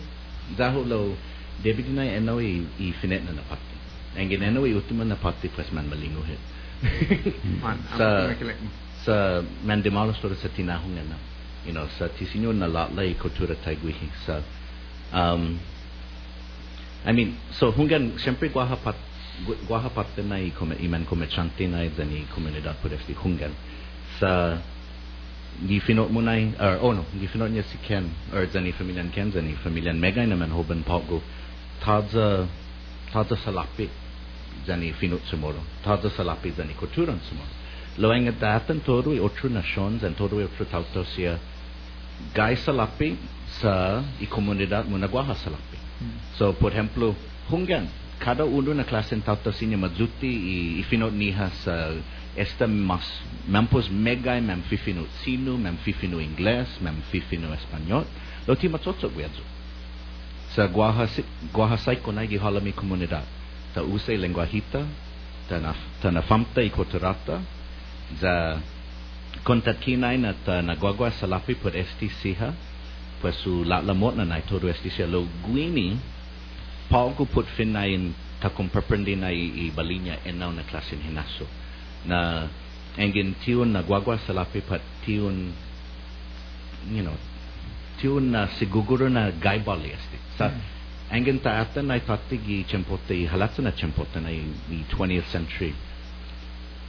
[0.56, 1.16] zahu lo.
[1.64, 3.76] දෙපිටිනයි එනෝ ඊ ෆිනෙට් නන පක්ති.
[4.16, 6.36] ඇඟේ නනෝ ඊ උතුමන පක්ති ප්‍රස් මන් මලින්ගෝ හෙ.
[9.04, 11.18] sa man de malos tora sa tinahungan na
[11.66, 14.42] you know sa tisinyo na latla i kultura taiguhi sa
[15.14, 15.58] um
[17.04, 18.94] I mean so hungan sempre guahapat
[19.66, 23.50] guahapat na i come iman comerciante na ne da ni comunidad por este hungan
[24.18, 24.58] sa
[25.66, 28.70] ni finot mo na or oh no ni finot niya si Ken or da ni
[28.70, 31.22] familyan Ken da ni familyan Megay naman hoban pop go.
[31.84, 32.46] Tada,
[33.12, 33.90] taza salapit
[34.66, 37.50] zani finot sumoro Tada salapi, zani koturan sumoro
[37.98, 41.38] loenga datan toru otru nation zan toru otru tautosia
[42.34, 43.16] gai salapi
[43.60, 45.76] sa i comunidad munaguaha salapi.
[46.00, 46.16] Hmm.
[46.38, 47.14] So por ejemplo
[47.50, 51.92] hungan kada uno na clase en tautosinia mazuti i, i finut niha sa
[52.36, 53.04] esta mas
[53.48, 58.06] mampos mega mem fifinu sinu mem fifinu ingles mem fifinu español
[58.46, 59.42] lo ti matotso guedzu
[60.54, 63.24] sa guaha sai konay gihalami komunidad
[63.74, 64.84] ta usay lenguahita
[65.48, 67.40] ta na ta na famta i kotorata
[68.20, 68.60] za
[69.44, 72.52] kontat kinay na ta nagwagwa sa lapi por esti siha
[73.20, 75.96] pues su la lamot na nai todo esti siya lo guini
[76.92, 80.66] Paul ko put fin na in ta kung perprendi na i, i balinya enaw na
[80.68, 81.46] klasin hinaso
[82.04, 82.50] na
[82.98, 85.54] engin tiun na gwagwa sa lapi pat tiun
[86.92, 87.16] you know
[88.02, 90.11] tiun na siguguro na gaibali esti
[90.50, 90.60] thought,
[91.10, 95.74] angin taatan, I thought the chempote, halatsana chempote, the 20th century.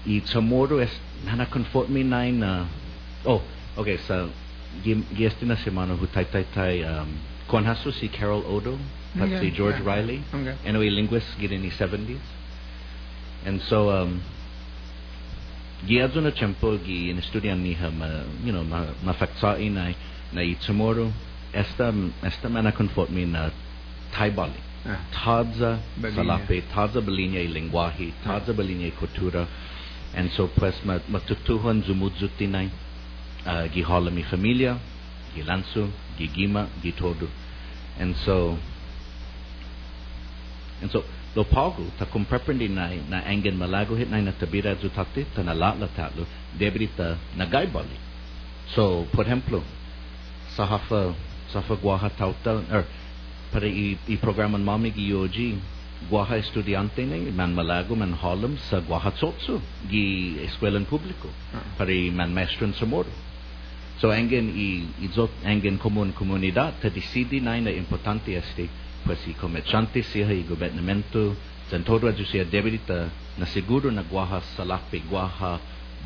[0.05, 0.91] I chamorro es,
[1.25, 2.67] nana conforme nine, uh,
[3.25, 3.41] oh,
[3.77, 4.31] okay, so,
[4.85, 8.77] este na semana hu tai tai tai, um, con Jesus Carol Odo,
[9.15, 9.79] that's the George.
[9.81, 10.57] Riley, okay.
[10.65, 12.19] and we linguists get in the 70s.
[13.45, 14.23] And so, um,
[15.85, 19.93] Giazuna Champogi in Studian Niha, uh, you know, ma, mafaksain na,
[20.31, 20.41] na
[21.53, 21.93] esta,
[22.23, 23.51] esta man confort conforme na uh,
[24.11, 24.59] Taibali.
[24.85, 24.99] Ah.
[25.11, 28.53] Tadza Salape, Tadza Balinha e Linguahe, Tadza ah.
[28.53, 29.47] Balinha e Cultura.
[30.15, 32.69] And so, pues, matutuhan zumudzutinay,
[33.45, 34.77] uh, gihala mi familia,
[35.35, 37.27] gilansu, gigima, gitodu.
[37.99, 38.57] And so,
[40.81, 41.03] and so,
[41.35, 45.53] lo pagu ta kumpreprendi na na engen malago hit na na tabira zutakti ta na
[45.53, 46.25] latla tatlu
[46.57, 47.97] debrita na gaibali.
[48.75, 49.63] So, por ejemplo,
[50.55, 51.15] sahafa
[51.53, 52.83] Safa Guaja Tauta, or
[53.53, 55.57] para i-programan mami gi yoji
[56.09, 61.29] Guaja estudiante ni man Malago man halam sa guaha tsotsu, gi eskwelan publiko
[61.77, 63.13] para man maestran sa moro.
[64.01, 68.67] So engen i izot engen comun comunidad ta decidi na ina importante este
[69.05, 71.35] pues i comerciante siha i gobernamento
[71.69, 75.59] sen todo adju siya debilita, na seguro na guaha Salape guaha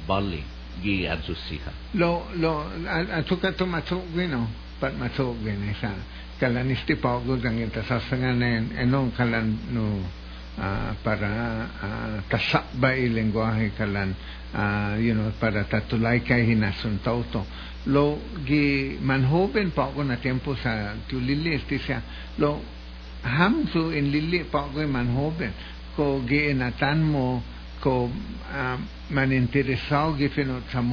[0.07, 0.43] Bali
[0.83, 1.71] gi adju siha.
[1.93, 2.69] Lo lo
[3.17, 4.66] atuka tomato bueno.
[4.77, 5.93] pat patmasog ganisa
[6.37, 10.05] kalan isti paugod ang itasasanganen enong kalan no
[10.57, 14.13] uh, para ah, uh, kasakba ilengguahe kalan
[14.53, 17.41] uh, you know para tatulay kay hinasuntaw to.
[17.87, 21.99] Lo gi manhoben pa ako na tempo sa tulili isti siya.
[22.37, 22.59] Lo
[23.23, 25.53] hamso in lili pa ako manhoben.
[25.95, 27.41] Ko gi inatan mo
[27.79, 28.11] ko
[28.51, 28.77] uh,
[29.09, 30.83] maninteresaw gi finot sa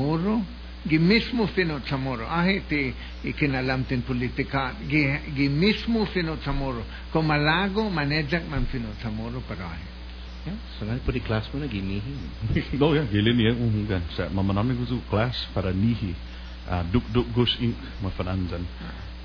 [0.89, 2.93] gi mismo fino chamuro ahe ti
[3.25, 5.03] ikinalam tin politika gi,
[5.35, 9.87] gi mismo fino chamuro ko malago manejak man fino chamuro para ahe
[10.45, 12.77] Yeah, so na pudi class mo na gimihi.
[12.77, 14.05] No, ya, gilin niya kung gan.
[14.13, 16.13] Sa mamanami ko sa class para nihi.
[16.69, 17.73] Uh, duk duk gus ink
[18.05, 18.61] mafanandan.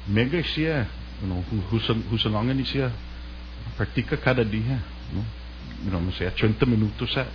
[0.07, 0.87] Mega siya,
[1.19, 2.87] you know, hu- husang husangangan ni siya.
[3.75, 4.79] Praktika kada dia,
[5.11, 5.19] no.
[5.83, 7.27] You know, masaya 30 minutos sa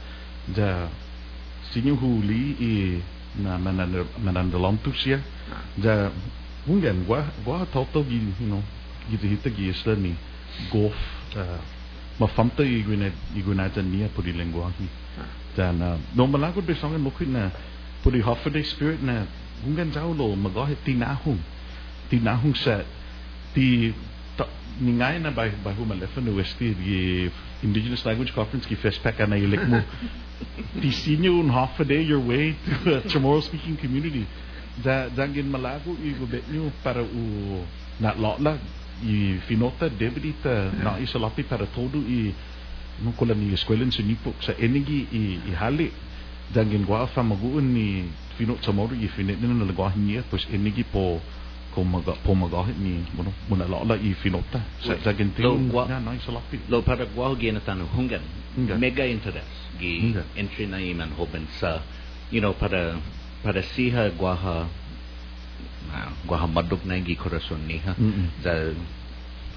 [0.57, 0.89] ja
[1.77, 2.73] sinyo huli i
[3.39, 5.21] madame, madame de Lantuccia,
[5.83, 6.13] that
[6.67, 8.63] Ungan, wa toto gi, you know,
[9.11, 10.17] gitu hita gi ni
[10.71, 10.97] golf,
[11.37, 11.61] eh,
[12.19, 14.89] ma famta iguna iguna ta nia puri lengguangi.
[15.55, 17.51] Dan no malagod besangan mukhi na
[18.03, 19.27] puri holiday spirit na
[19.65, 21.41] Ungan jauh lo magahit tinahung,
[22.09, 22.53] tinahung
[24.75, 27.31] ta, ningay na by by humalefa no westi di
[27.63, 29.79] Indigenous Language Conference ki FESPAC na ilik mo.
[30.83, 34.27] ti sinyo un half a day your way to a Chamorro speaking community.
[34.83, 37.23] Da dangin malago i gobet nyo para u
[38.03, 38.59] na lotla
[39.03, 42.35] i finota debita na isalapi para todo i
[43.03, 45.91] nung kulang ni eskwela sa nipok sa enigi i, i hali
[46.55, 48.07] dangin gwa fa maguun ni
[48.39, 51.19] finot sa moro i finit na nalagahin niya pues enigi po
[51.75, 55.89] ko maga po magahin ni mono muna lala i finota sa dagin Lo, tingin gwa-
[55.89, 58.23] na na isalapi Lo para guaho gi na tanu hungan.
[58.79, 61.83] Mega interest gi entry na iman hoben sa
[62.31, 62.97] you know para
[63.43, 64.67] para siha guaha
[66.27, 67.95] guaha maduk na gi corazon niha.
[67.99, 68.29] Mm-mm.
[68.43, 68.53] za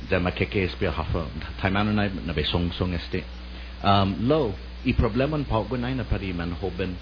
[0.10, 1.26] za makeke espia hafa
[1.62, 3.24] taimano na na be song song este
[3.84, 4.54] um lo
[4.86, 6.94] i probleman paugo na na pari man hoben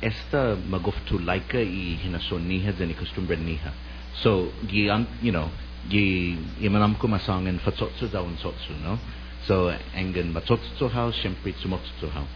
[0.00, 3.70] esta maguftu laika i hina son niha zeni costumbre niha
[4.14, 4.90] so gi
[5.22, 5.48] you know
[5.88, 8.98] gi imanam ko masangen fatsotsu daun sotsu no
[9.46, 12.26] so engen matsotsu hau shempri tsumotsu hau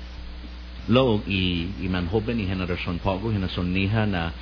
[0.89, 4.33] lo i i man hoben i hina son paugo hina niha na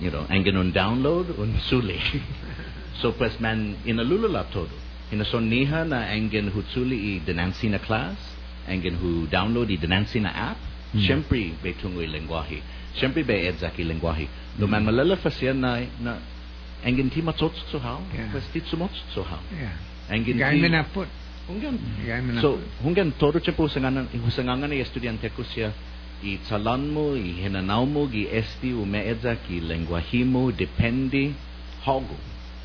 [0.00, 1.98] you know, engen un download un suli.
[3.00, 4.70] so pues man in a lulula todo.
[5.24, 8.16] Son niha na engen hu suli i denansi na class,
[8.68, 10.58] engen hu download i denansi na app,
[10.88, 11.00] Mm.
[11.04, 12.62] Siyempre, be tungo i lengguahe
[12.98, 14.58] siyempre edzaki sa hmm.
[14.58, 16.18] Do man malalafas yan na, na
[16.84, 18.30] engen ti matsotso so how, yeah.
[18.30, 19.38] tsu ti tsumotso how.
[19.54, 19.72] Yeah.
[20.10, 20.42] Engen ti...
[20.42, 21.08] Gain put.
[21.48, 21.78] Hunggan.
[22.04, 22.42] Gain menapot.
[22.42, 25.72] So, hunggan, toro siya po usanganan, usanganan ay estudyante ko siya,
[26.22, 31.32] i talan mo, i hinanaw mo, i esti umeedza ki lengwahi mo, depende,
[31.86, 32.18] hago.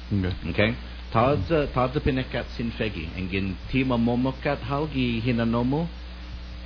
[0.10, 0.49] Okay.
[0.49, 0.72] okay?
[1.14, 5.86] Tadza, tadza pinakat sinfegi, engen ti mamomokat hao gi hinanomo,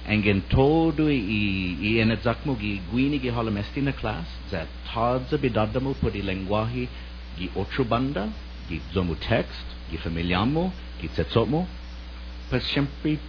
[0.07, 5.93] angen todo y, y en exacmo gi guini gi hala mestina class za tadza bidadamo
[6.01, 6.87] por i lenguaje
[7.37, 8.27] gi otro banda
[8.69, 11.67] gi zomu text gi familiamo gi tsetsomo
[12.49, 13.19] per sempre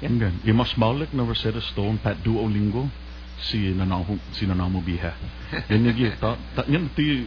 [0.00, 0.32] ja yeah.
[0.44, 2.88] i mas malik na versera stone pat duolingo
[3.38, 5.12] si na na si na na mo biha
[5.72, 7.26] en gi ta ta nyen ti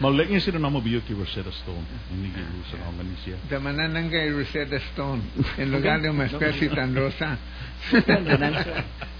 [0.00, 1.84] Malingin sila na mabiyok kay Rosetta Stone.
[2.12, 3.36] Hindi kay Rusa na manin siya.
[3.48, 5.24] Damanan nang kay Rosetta Stone.
[5.56, 7.38] En lugar de una especie tan rosa.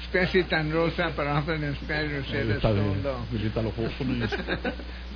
[0.05, 3.01] especie tan rosa para hacer en especie Rosetta Stone.
[3.33, 4.31] Vilita lo poso na yun.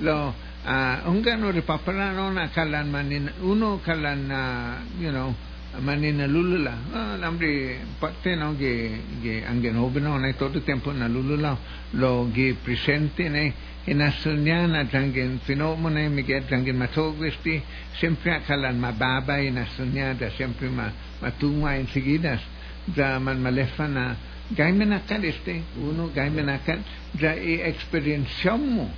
[0.01, 0.33] Lo,
[0.65, 5.29] uh, un gano repaparanon akalan manin, uno kalan, uh, you know,
[5.79, 6.77] manena nalulula.
[6.91, 11.57] Ah, lambre parte no che che anche nobeno ne tutto il tempo nalulula
[11.91, 13.53] lo che presente ne
[13.85, 17.61] in asulniana tangen fenomeno mi che tangen ma to questi
[17.93, 22.41] sempre a calan ma baba in asulniana sempre ma ma tu ma in seguidas
[22.83, 24.15] da man malefana
[24.49, 28.91] gaimena caleste uno gaimena cal da e experienziamo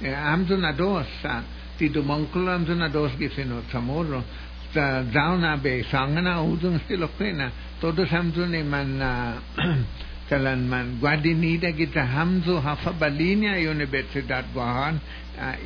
[0.00, 1.44] e amdo na dosa
[1.76, 4.24] ti do monculo amdo na dos gifeno samoro
[4.72, 9.00] sangana udung stilo pena todos hamzo ne man
[10.30, 15.00] kalan man guadinida kita hamzo hafa balinia y universidad guahan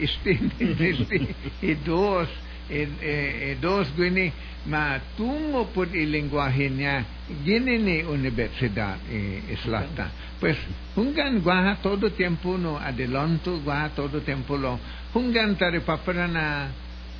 [0.00, 0.40] isti
[0.90, 1.18] isti
[1.60, 4.32] e dos gwini
[4.66, 7.04] ma tungo pod i lenguaje niya
[7.44, 8.96] gini ni universidad
[9.52, 10.08] islata
[10.40, 10.56] pues
[10.96, 14.78] hunggan guaha todo tiempo no adelonto guaha todo tiempo lo.
[15.14, 16.68] Hunggan tari paparana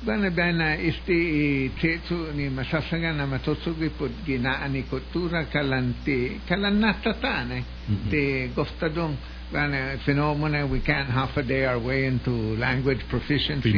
[0.03, 3.89] Bana bana isti tetu ni masasaga na matotsugi
[4.25, 6.39] ginaan ni kultura kalanti
[7.87, 8.09] mm-hmm.
[8.09, 8.49] te
[10.05, 13.71] phenomena we can't half a day our way into language proficiency.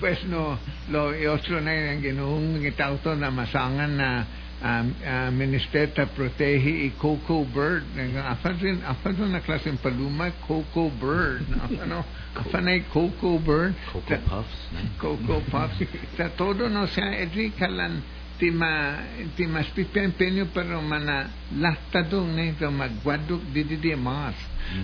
[0.00, 0.58] Pues no
[0.90, 4.26] lo otro na yang ginuhong gitauto na masangan na
[4.62, 7.84] um, Ministerta Protege y Coco Bird.
[8.16, 11.42] Afan, afan una clase en Paluma, Coco Bird.
[11.62, 13.74] Afan, afan hay Coco Bird.
[13.92, 14.68] Coco Puffs.
[14.98, 15.80] Coco Puffs.
[15.80, 17.90] Está todo, no sea, es rica la
[18.38, 18.98] tema
[19.36, 21.30] tema spipia impegno per romana
[21.60, 24.34] lattadung ne roma guaduk didi mas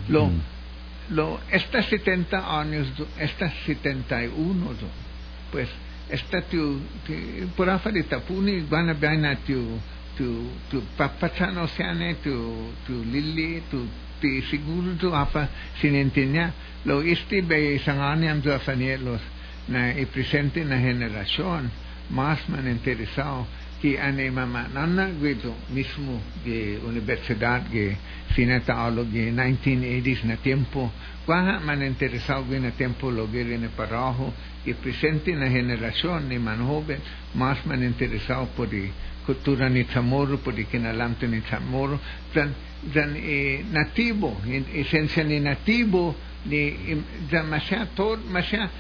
[0.07, 0.31] lo
[1.09, 2.87] lo esta 70 años
[3.19, 4.77] esta 71
[5.51, 5.69] pues
[6.17, 6.81] statue
[7.57, 9.79] purafalita puni bana bana to
[10.17, 13.87] to to papacano siane to to lilli to
[14.21, 15.49] ti siguro to apa
[15.81, 16.53] sinintenya
[16.85, 19.21] lo isti be sangani am to sanielos
[19.69, 21.71] na i presente na generación
[22.11, 23.47] más man interesado
[23.81, 27.97] que ane mama nanna guido mismo de universidad que
[28.35, 30.91] sinata alo 1980s na tiempo
[31.29, 34.33] qua man ha interesado bien a tiempo lo que viene para abajo
[34.65, 37.01] y presente en generazione generación, ni ma joven,
[37.35, 38.89] más man ha interesado por la
[39.27, 42.01] cultura di chamorro, por el que adelante di chamorro,
[42.33, 42.55] tan,
[42.95, 43.15] tan
[43.75, 46.17] nativo, en esencia ni nativo,
[48.17, 48.71] ma tan,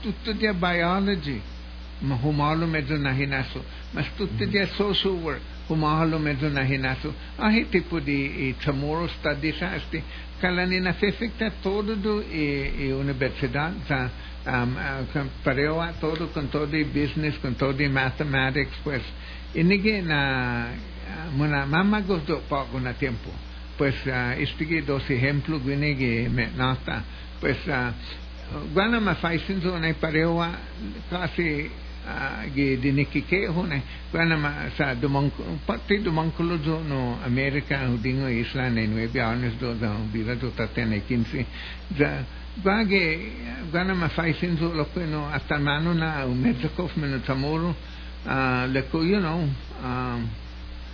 [0.00, 1.55] tutto di biologia
[2.02, 3.62] Humalum nahinaso.
[3.94, 7.12] Mastutidya sosu were Humalum nahinaso.
[7.38, 10.02] Ah, tipo de Chamorro está deixaste.
[10.40, 14.10] Kalanina fefecta todo do e, e universidade, tá?
[14.46, 19.02] Um, uh, pareoa todo com todo de business, com todo de mathematics, pues.
[19.54, 20.68] E ninguém na...
[20.70, 23.30] Uh, muna mama gostou pouco na tempo.
[23.78, 27.02] Pues, uh, este dos ejemplos, guine que me nota.
[27.40, 27.92] Pues, uh,
[28.72, 30.50] Guanama faz sinto na pareoa
[31.08, 31.70] quase
[32.54, 34.38] ghedinekike hune quando
[34.76, 36.56] sa domanco patti domancolo
[36.86, 41.44] no America udingo Islanda in web honest do da birato tatene kinsi
[41.88, 42.24] da
[42.62, 43.32] vage
[43.70, 47.74] quando ma fai senso lo che no attamano na un mezzo cofmeno tamoro
[48.22, 49.48] le co io no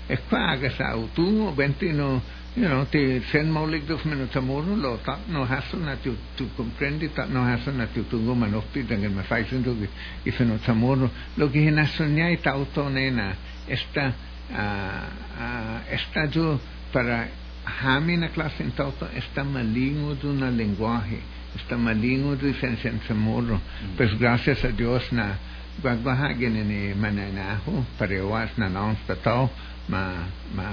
[0.07, 5.45] e qua che sa tu bentino You know, det sen målgiftsmän och tamorun låta no
[5.45, 9.15] hasen att du du comprende ta no hasen att du tungo man upp i den
[9.15, 9.89] med faxen du
[10.25, 13.33] i sen och lo que en asonia y tauto nena
[13.69, 14.13] esta
[14.55, 15.09] ah,
[15.41, 16.59] ah, esta yo
[16.93, 17.29] para
[17.65, 21.21] hamina clase en tauto esta maligno de una lenguaje
[21.57, 23.61] esta maligno de sen sen mm.
[23.97, 25.39] pues gracias a Dios na
[25.83, 29.51] guagbahagen en mananajo para oas na lansta tau
[29.89, 30.67] ma ma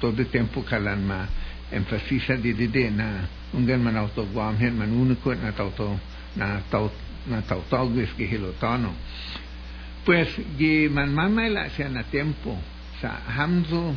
[0.00, 1.28] todo el tiempo kalanma
[1.70, 5.98] emphasiza di dide na ungen man auto guam hen man unikot na tauto
[6.36, 6.92] na taut
[7.26, 8.94] na tautogis gihilotano.
[10.04, 10.28] Pues
[10.58, 12.54] gi man mama e la siya na tiempo
[13.00, 13.94] sa hamzo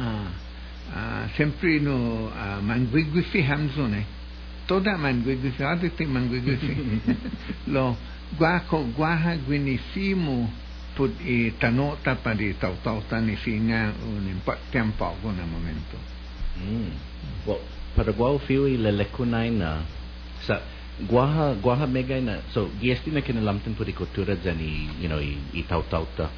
[0.00, 0.30] ah,
[0.94, 4.04] ah, sempre no ah, manguigusi hamzo ne
[4.66, 6.74] toda manguigusi adete manguigusi
[7.74, 7.96] lo
[8.38, 10.50] guaco guaja guinisimo
[10.96, 16.16] put i tanota pa di tau tau tani singa un impat tempo na momento
[16.56, 16.88] Mm.
[17.44, 17.60] Well,
[17.92, 19.84] para guau fio i le lekunai na
[20.48, 20.60] sa
[21.08, 25.62] guaha mega na so giesti na kina lamten puri kultura jani you know i, i
[25.68, 26.30] tau tau ta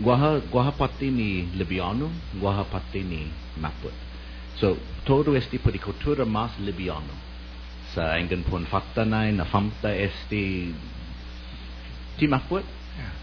[0.00, 2.08] guaha guaha pati ni libiano
[2.40, 3.28] guaha pati ni
[3.60, 3.92] maput.
[4.56, 7.12] So todo esti puri kultura mas libiano
[7.92, 10.72] sa engen pun fakta nai na famta esti
[12.16, 12.64] ti maput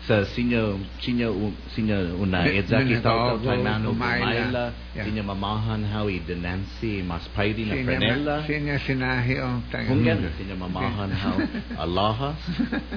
[0.08, 7.28] sa sinyo sinyo sinyo una exactly tawag sa Paimano Maila sinyo mamahan hawi Denancy mas
[7.36, 11.38] paidi na Pranella sinyo sinahi oh, ang tangan hungen sinyo mamahan haw
[11.84, 12.40] Allahas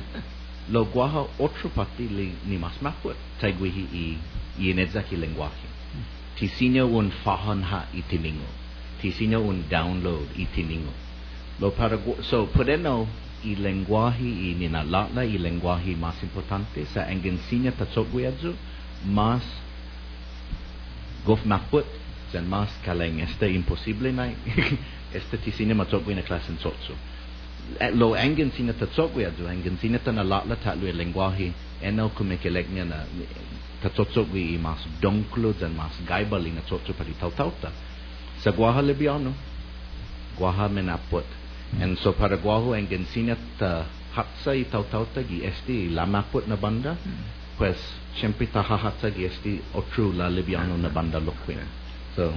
[0.72, 4.06] lo guaha otro pati li ni mas makwet taigwihi i
[4.62, 5.66] i exactly lenguaje
[6.38, 8.46] ti sinyo un fahan ha itiningo
[9.02, 10.94] ti sinyo un download itiningo
[11.58, 13.10] lo para so pudeno
[13.44, 18.54] y lenguaje y ninalatla y lenguaje más importante sa engensinya tatsogwiadzu
[19.06, 19.42] mas
[21.24, 21.84] gof maput
[22.32, 24.28] sen mas kaleng este imposible na
[25.18, 26.94] este tisinya matsogwi na klasen sotso
[27.80, 31.52] e, lo engensinya tatsogwiadzu engensinya tanalatla tatlu el lenguaje
[31.82, 32.98] eno kumekeleknya na
[33.82, 37.72] tatsotsogwi mas donklo sen mas gaibali na tsotso pari tautauta
[38.44, 39.32] sa guaha libiano
[40.36, 41.39] guaha menaput
[41.78, 46.56] And so Paraguajo ang gansinat uh, ta hatsa i tautauta gi esti la maput na
[46.58, 47.54] banda, hmm.
[47.54, 47.78] pues
[48.18, 51.62] siempre ta hahatsa gi esti otru la libiano na banda loquin.
[52.16, 52.34] So,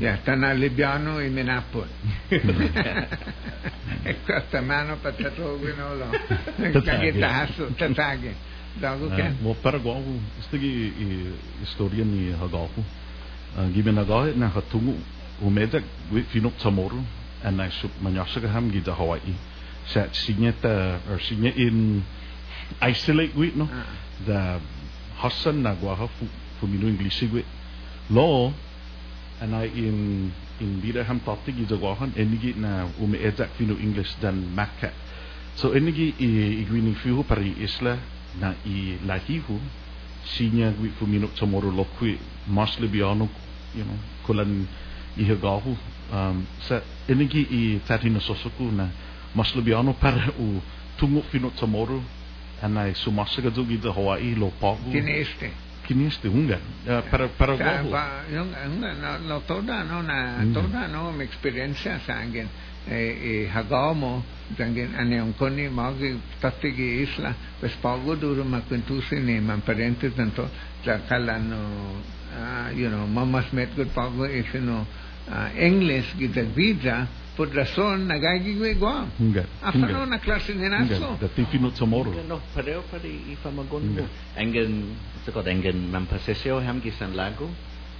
[0.00, 1.86] yeah, tana libiano e menaput.
[4.02, 6.10] e questa mano patatoguino lo.
[6.82, 8.34] Kage tahaso tatage.
[8.74, 9.38] Dago ken.
[9.38, 10.18] Mo Paraguajo
[10.50, 10.90] stigi
[11.62, 12.82] historia ni hagapo.
[13.54, 14.98] Ah, Gibe nagahet na hatungu.
[15.42, 15.82] Umedak,
[16.30, 17.02] finok samoro,
[17.44, 19.34] tsamoru and I sup manyasaka ham gida Hawaii.
[20.12, 22.02] Sinya ta or sinya in
[22.80, 23.68] isolate wi no?
[23.68, 23.84] Ah.
[24.26, 24.60] the
[25.20, 26.26] Hassan na guaha fu
[26.58, 27.44] fu minu English wi
[28.10, 28.52] lo
[29.40, 34.16] and I in in bira ham tati gida guahan enigi na ume edzak fino English
[34.20, 34.92] dan makat
[35.56, 37.98] So enigi i igwini fihu pari isla
[38.40, 39.60] na i lahihu
[40.24, 42.18] sinya gwi fumino tomoro lokwi
[42.48, 43.28] mas libiano
[43.76, 44.66] you know kulan
[45.16, 45.76] i hagahu
[46.14, 46.78] um, sa
[47.10, 48.88] inigi i tati na sosoku na
[49.34, 50.62] maslubiano para o
[50.96, 51.98] tungok finot sa moro
[52.62, 54.94] anai sumasaga dugi da Hawaii lo pagu.
[54.94, 55.50] Kineste
[55.84, 56.58] kineste hunga.
[56.88, 57.98] Uh, para para gogo
[58.32, 58.50] yung
[58.80, 60.54] na lo toda no na mm.
[60.54, 62.48] toda no mi experiencia sa sangen
[62.88, 64.24] e, e hagamo
[64.56, 70.48] sangen ane onkoni magi tatigi isla pues pagu duro ma quintusi ne man parente tanto
[70.84, 71.60] la calano
[72.32, 75.03] uh, you know mamas met good pagu e isino no
[75.58, 79.06] English guida por razón nagagigwegwa.
[79.62, 81.18] Afano na klase ni naso.
[81.20, 82.12] Dati finot sa moro.
[82.28, 84.06] No, pareo pari ifamagon mo.
[84.36, 84.94] Engen,
[85.26, 87.50] sakot engen mampaseseo ham gisan lago,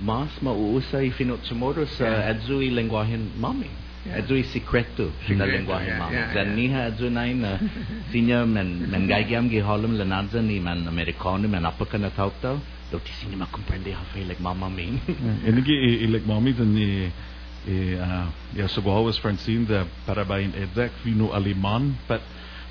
[0.01, 3.71] mas mauusay finot sa moro sa adzui lengguahen mami.
[4.07, 4.21] Yeah.
[4.21, 6.17] Adzui sikreto na lengguahe mami.
[6.35, 7.59] Dan niha adzu nai na
[8.13, 12.61] sinya men men gaigiam giholum lanadza ni man amerikano men apakana tautau.
[12.95, 15.01] Bautista hindi makomprende Rafael, nagmamaming.
[15.47, 17.11] e nag ilagmamit ni
[18.57, 22.21] jag såg av oss Francine där Francine ba parabain edda kvinno aleman but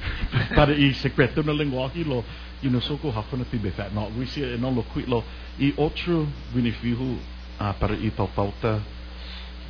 [0.55, 2.23] para i sekreto na lenguaje lo
[2.61, 5.23] you know soko hafa na tibe fat not we see no lo quit lo
[5.59, 7.17] i otro beneficio
[7.59, 8.79] a ah, para i pauta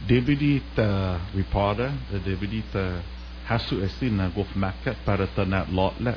[0.07, 3.01] debiti ta reporter the debiti ta ah,
[3.47, 6.13] hasu esti na gof makka para ta na lot la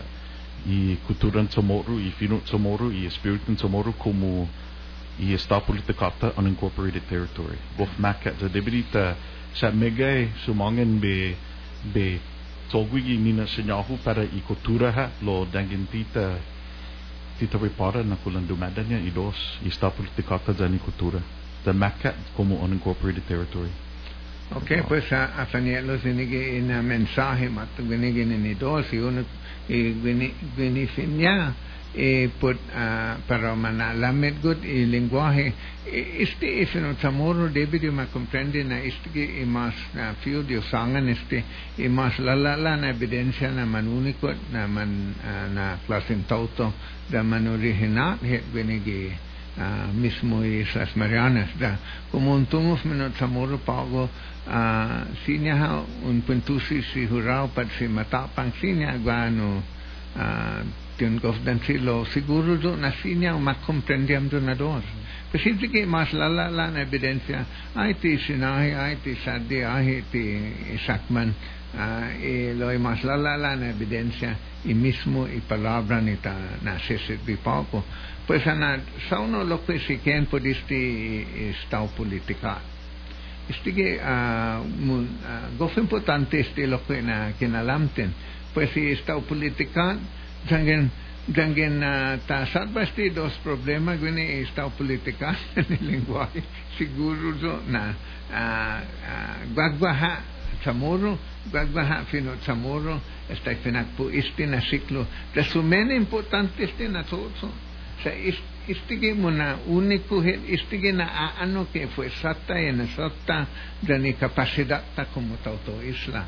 [0.64, 4.48] i kuturan tomoru i fino tomoru i spiritan tomoru como
[5.20, 7.56] i esta politikata unincorporated territory.
[7.78, 9.16] Gof maka da debidi ta
[9.54, 11.36] sa megay sumangan be
[11.92, 12.20] be
[12.70, 16.36] togwigi nina senyahu para i kultura ha lo dangin tita
[17.38, 21.20] tita reporter na kulan dumadanya i dos i esta politikata da ni kultura.
[21.64, 23.85] Da maka como unincorporated territory
[24.54, 29.24] Ok, pues a, a Fanielo sinigi in mensaje matu ginigi ni dos y uno
[29.68, 31.52] y gini gini finya
[31.92, 35.52] e put uh, para manalamet good i lenguaje
[35.86, 40.60] E- este es no tamoro debidi ma comprende na este que mas na fio de
[40.62, 41.42] sangan este
[41.78, 46.14] e mas la la la na evidencia na man unico na man ah, na clase
[46.28, 46.72] tauto
[47.08, 49.10] da man original het ginigi
[49.58, 51.78] ah, mismo y esas Marianas da
[52.10, 54.08] como un tumuf menot samoro pago
[54.48, 59.62] ah, sinya ha un pentusi si hurao pat si matapang sinya guano
[60.16, 60.62] ah,
[60.96, 64.84] tiun gof dan silo siguro do na sinya ma comprendiam do na dos
[65.32, 67.44] kasi que mas lala la na evidencia
[67.76, 70.24] ay ti sinahi ay ti sadi ay ti
[70.86, 71.34] sakman
[72.22, 73.74] y lo y más la la la na
[74.64, 76.78] mismo y palabra ni ta na
[77.24, 77.84] bi poco
[78.26, 81.26] personal, sauno loquesiken puristi
[81.64, 82.58] stau politica.
[83.48, 83.88] Isti que
[85.58, 88.12] gofen potante isti lo que na que na lamten,
[88.52, 89.96] pues si stau politica,
[90.48, 90.90] jangen
[91.34, 96.42] jangen ah, ta satba isti este dos problema gune stau politica en el lenguaje.
[96.78, 97.94] Siguro zo na
[98.32, 100.20] ah, ah, guagbaha
[100.64, 101.18] chamorro
[101.50, 103.00] guagbaha fino chamorro
[103.30, 105.06] está fenak po isti este na ciclo.
[105.34, 107.65] Resumen importante este isti na todo
[108.06, 108.14] Sa
[108.70, 113.50] istige mo na unikuhin, istige na aano que fue exacta en exacta
[113.82, 116.22] da ni kapasidad ta kumutauto isla.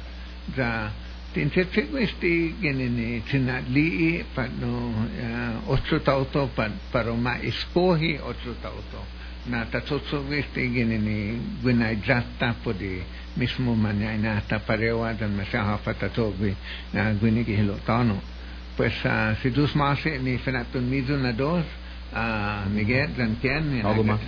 [0.58, 0.90] Da
[1.30, 9.06] tinsetsego istige ni sinadlii pa no uh, otro tauto pa, para ma escogi otro tauto.
[9.46, 12.98] Na tatotsogo istige ni guinaidrata po di
[13.38, 16.56] mismo manyainata parewa dan masyahapatatogi
[16.90, 18.37] na guinigihilotano.
[18.78, 21.66] Pues uh, si dos más ni finatun mizo na dos,
[22.14, 23.10] uh, Miguel
[23.42, 24.20] ken Algo más.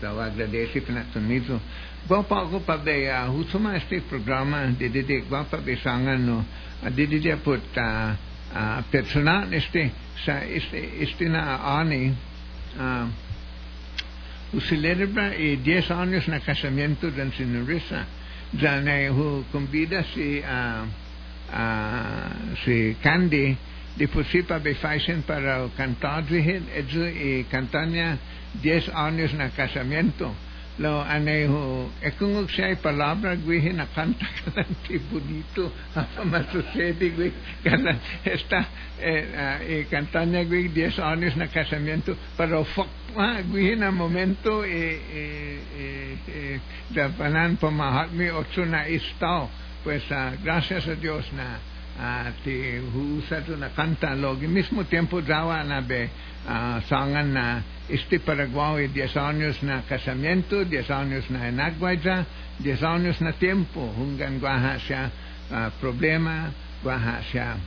[0.00, 1.60] Tawa agradece finatun mizo.
[2.08, 6.38] Guapa ko pa be uh, husuma este programa de de de guapa be sangan no
[6.40, 8.16] uh, de de de put uh,
[8.56, 9.92] uh, personal este
[10.24, 12.16] sa este este na ani
[12.80, 13.06] uh,
[14.56, 18.06] o celebra e 10 anos na casamento da senhorita
[18.56, 20.88] já né o convida se a
[21.52, 21.64] a
[22.64, 23.58] se Candy
[23.96, 28.18] de Pusipa Befaisen para cantar, y cantaña
[28.62, 30.32] 10 años en el casamiento.
[30.78, 35.70] Lo anejo, es como que hay palabras, güey, en la canta calante bonito,
[36.24, 37.32] más sucede, güey,
[38.24, 38.66] esta eh,
[39.00, 43.92] eh, eh cantaña, güey, 10 años en el casamiento, pero fuck, ah, güey, en el
[43.92, 49.50] momento, eh, eh, eh, eh de panan por mahatmi, ocho na estado,
[49.84, 51.58] pues ah, gracias a Dios, na
[52.44, 52.80] ti
[53.18, 56.08] usado na canta logo mismo tiempo dawa na be
[56.48, 62.24] uh, sangan na este Paraguay 10 años na casamiento 10 años na enagwaja
[62.56, 65.12] 10 años na tiempo hungan guaha siya
[65.52, 66.48] uh, problema
[66.80, 67.60] guaha siya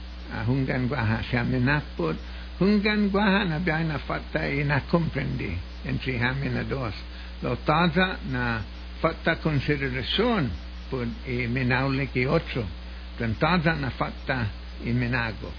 [0.49, 2.17] hungan guaha siya menakpot
[2.57, 5.53] hungan guaha na biya na fata e na comprendi
[5.85, 6.95] entre hamin na dos.
[7.41, 8.61] Lo taza na
[9.01, 10.49] fata consideración
[10.89, 12.82] por e menaule que otro
[13.17, 15.53] Den tadan afatta uh, i menagos.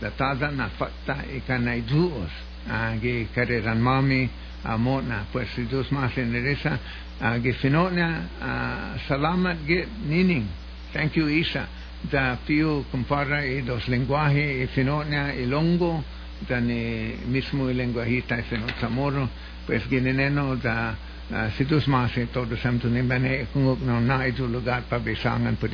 [0.00, 2.30] Da tadan afatta uh, i kanaiduos.
[2.70, 4.28] Agi kareran mami
[4.64, 5.24] amona.
[5.32, 6.78] Pues si Dios más endereza.
[7.20, 8.08] Agi finotna
[8.40, 10.46] uh, salamat git nining.
[10.92, 11.66] Thank you Isa.
[12.10, 16.04] Da piu compara i dos lenguaje i finotna i longo.
[16.48, 19.28] Da ni mismo i lenguajita i finotamoro.
[19.66, 20.94] Pues gineneno da...
[21.30, 24.98] Uh, si Dios más en todos santos ni bene kung no na ito lugar pa
[24.98, 25.66] bisangan pa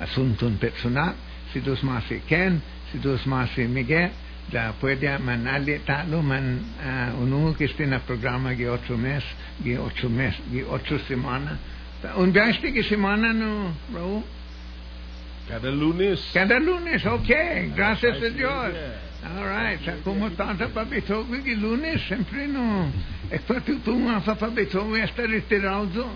[0.00, 1.14] asunto personal.
[1.52, 2.60] Si dos más e ken
[2.92, 4.10] si dos más e miguel
[4.52, 9.24] da puede mandarle talo man uh, uno que esté en el programa que ocho mes
[9.62, 11.58] que ocho mes que ocho semanas
[12.16, 14.22] un viaje que semana no Raúl
[15.48, 16.30] Cada lunes.
[16.34, 17.30] cada lunes ok.
[17.74, 18.74] Gracias a Dios.
[19.24, 20.02] all right.
[20.02, 22.90] Como tanta papito que lunes siempre no.
[23.30, 23.96] Es para tu tu
[24.38, 26.06] papito está retirado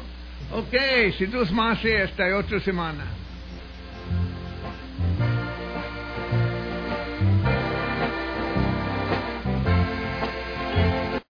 [0.53, 0.75] ok
[1.17, 3.20] si dos más hasta otra semana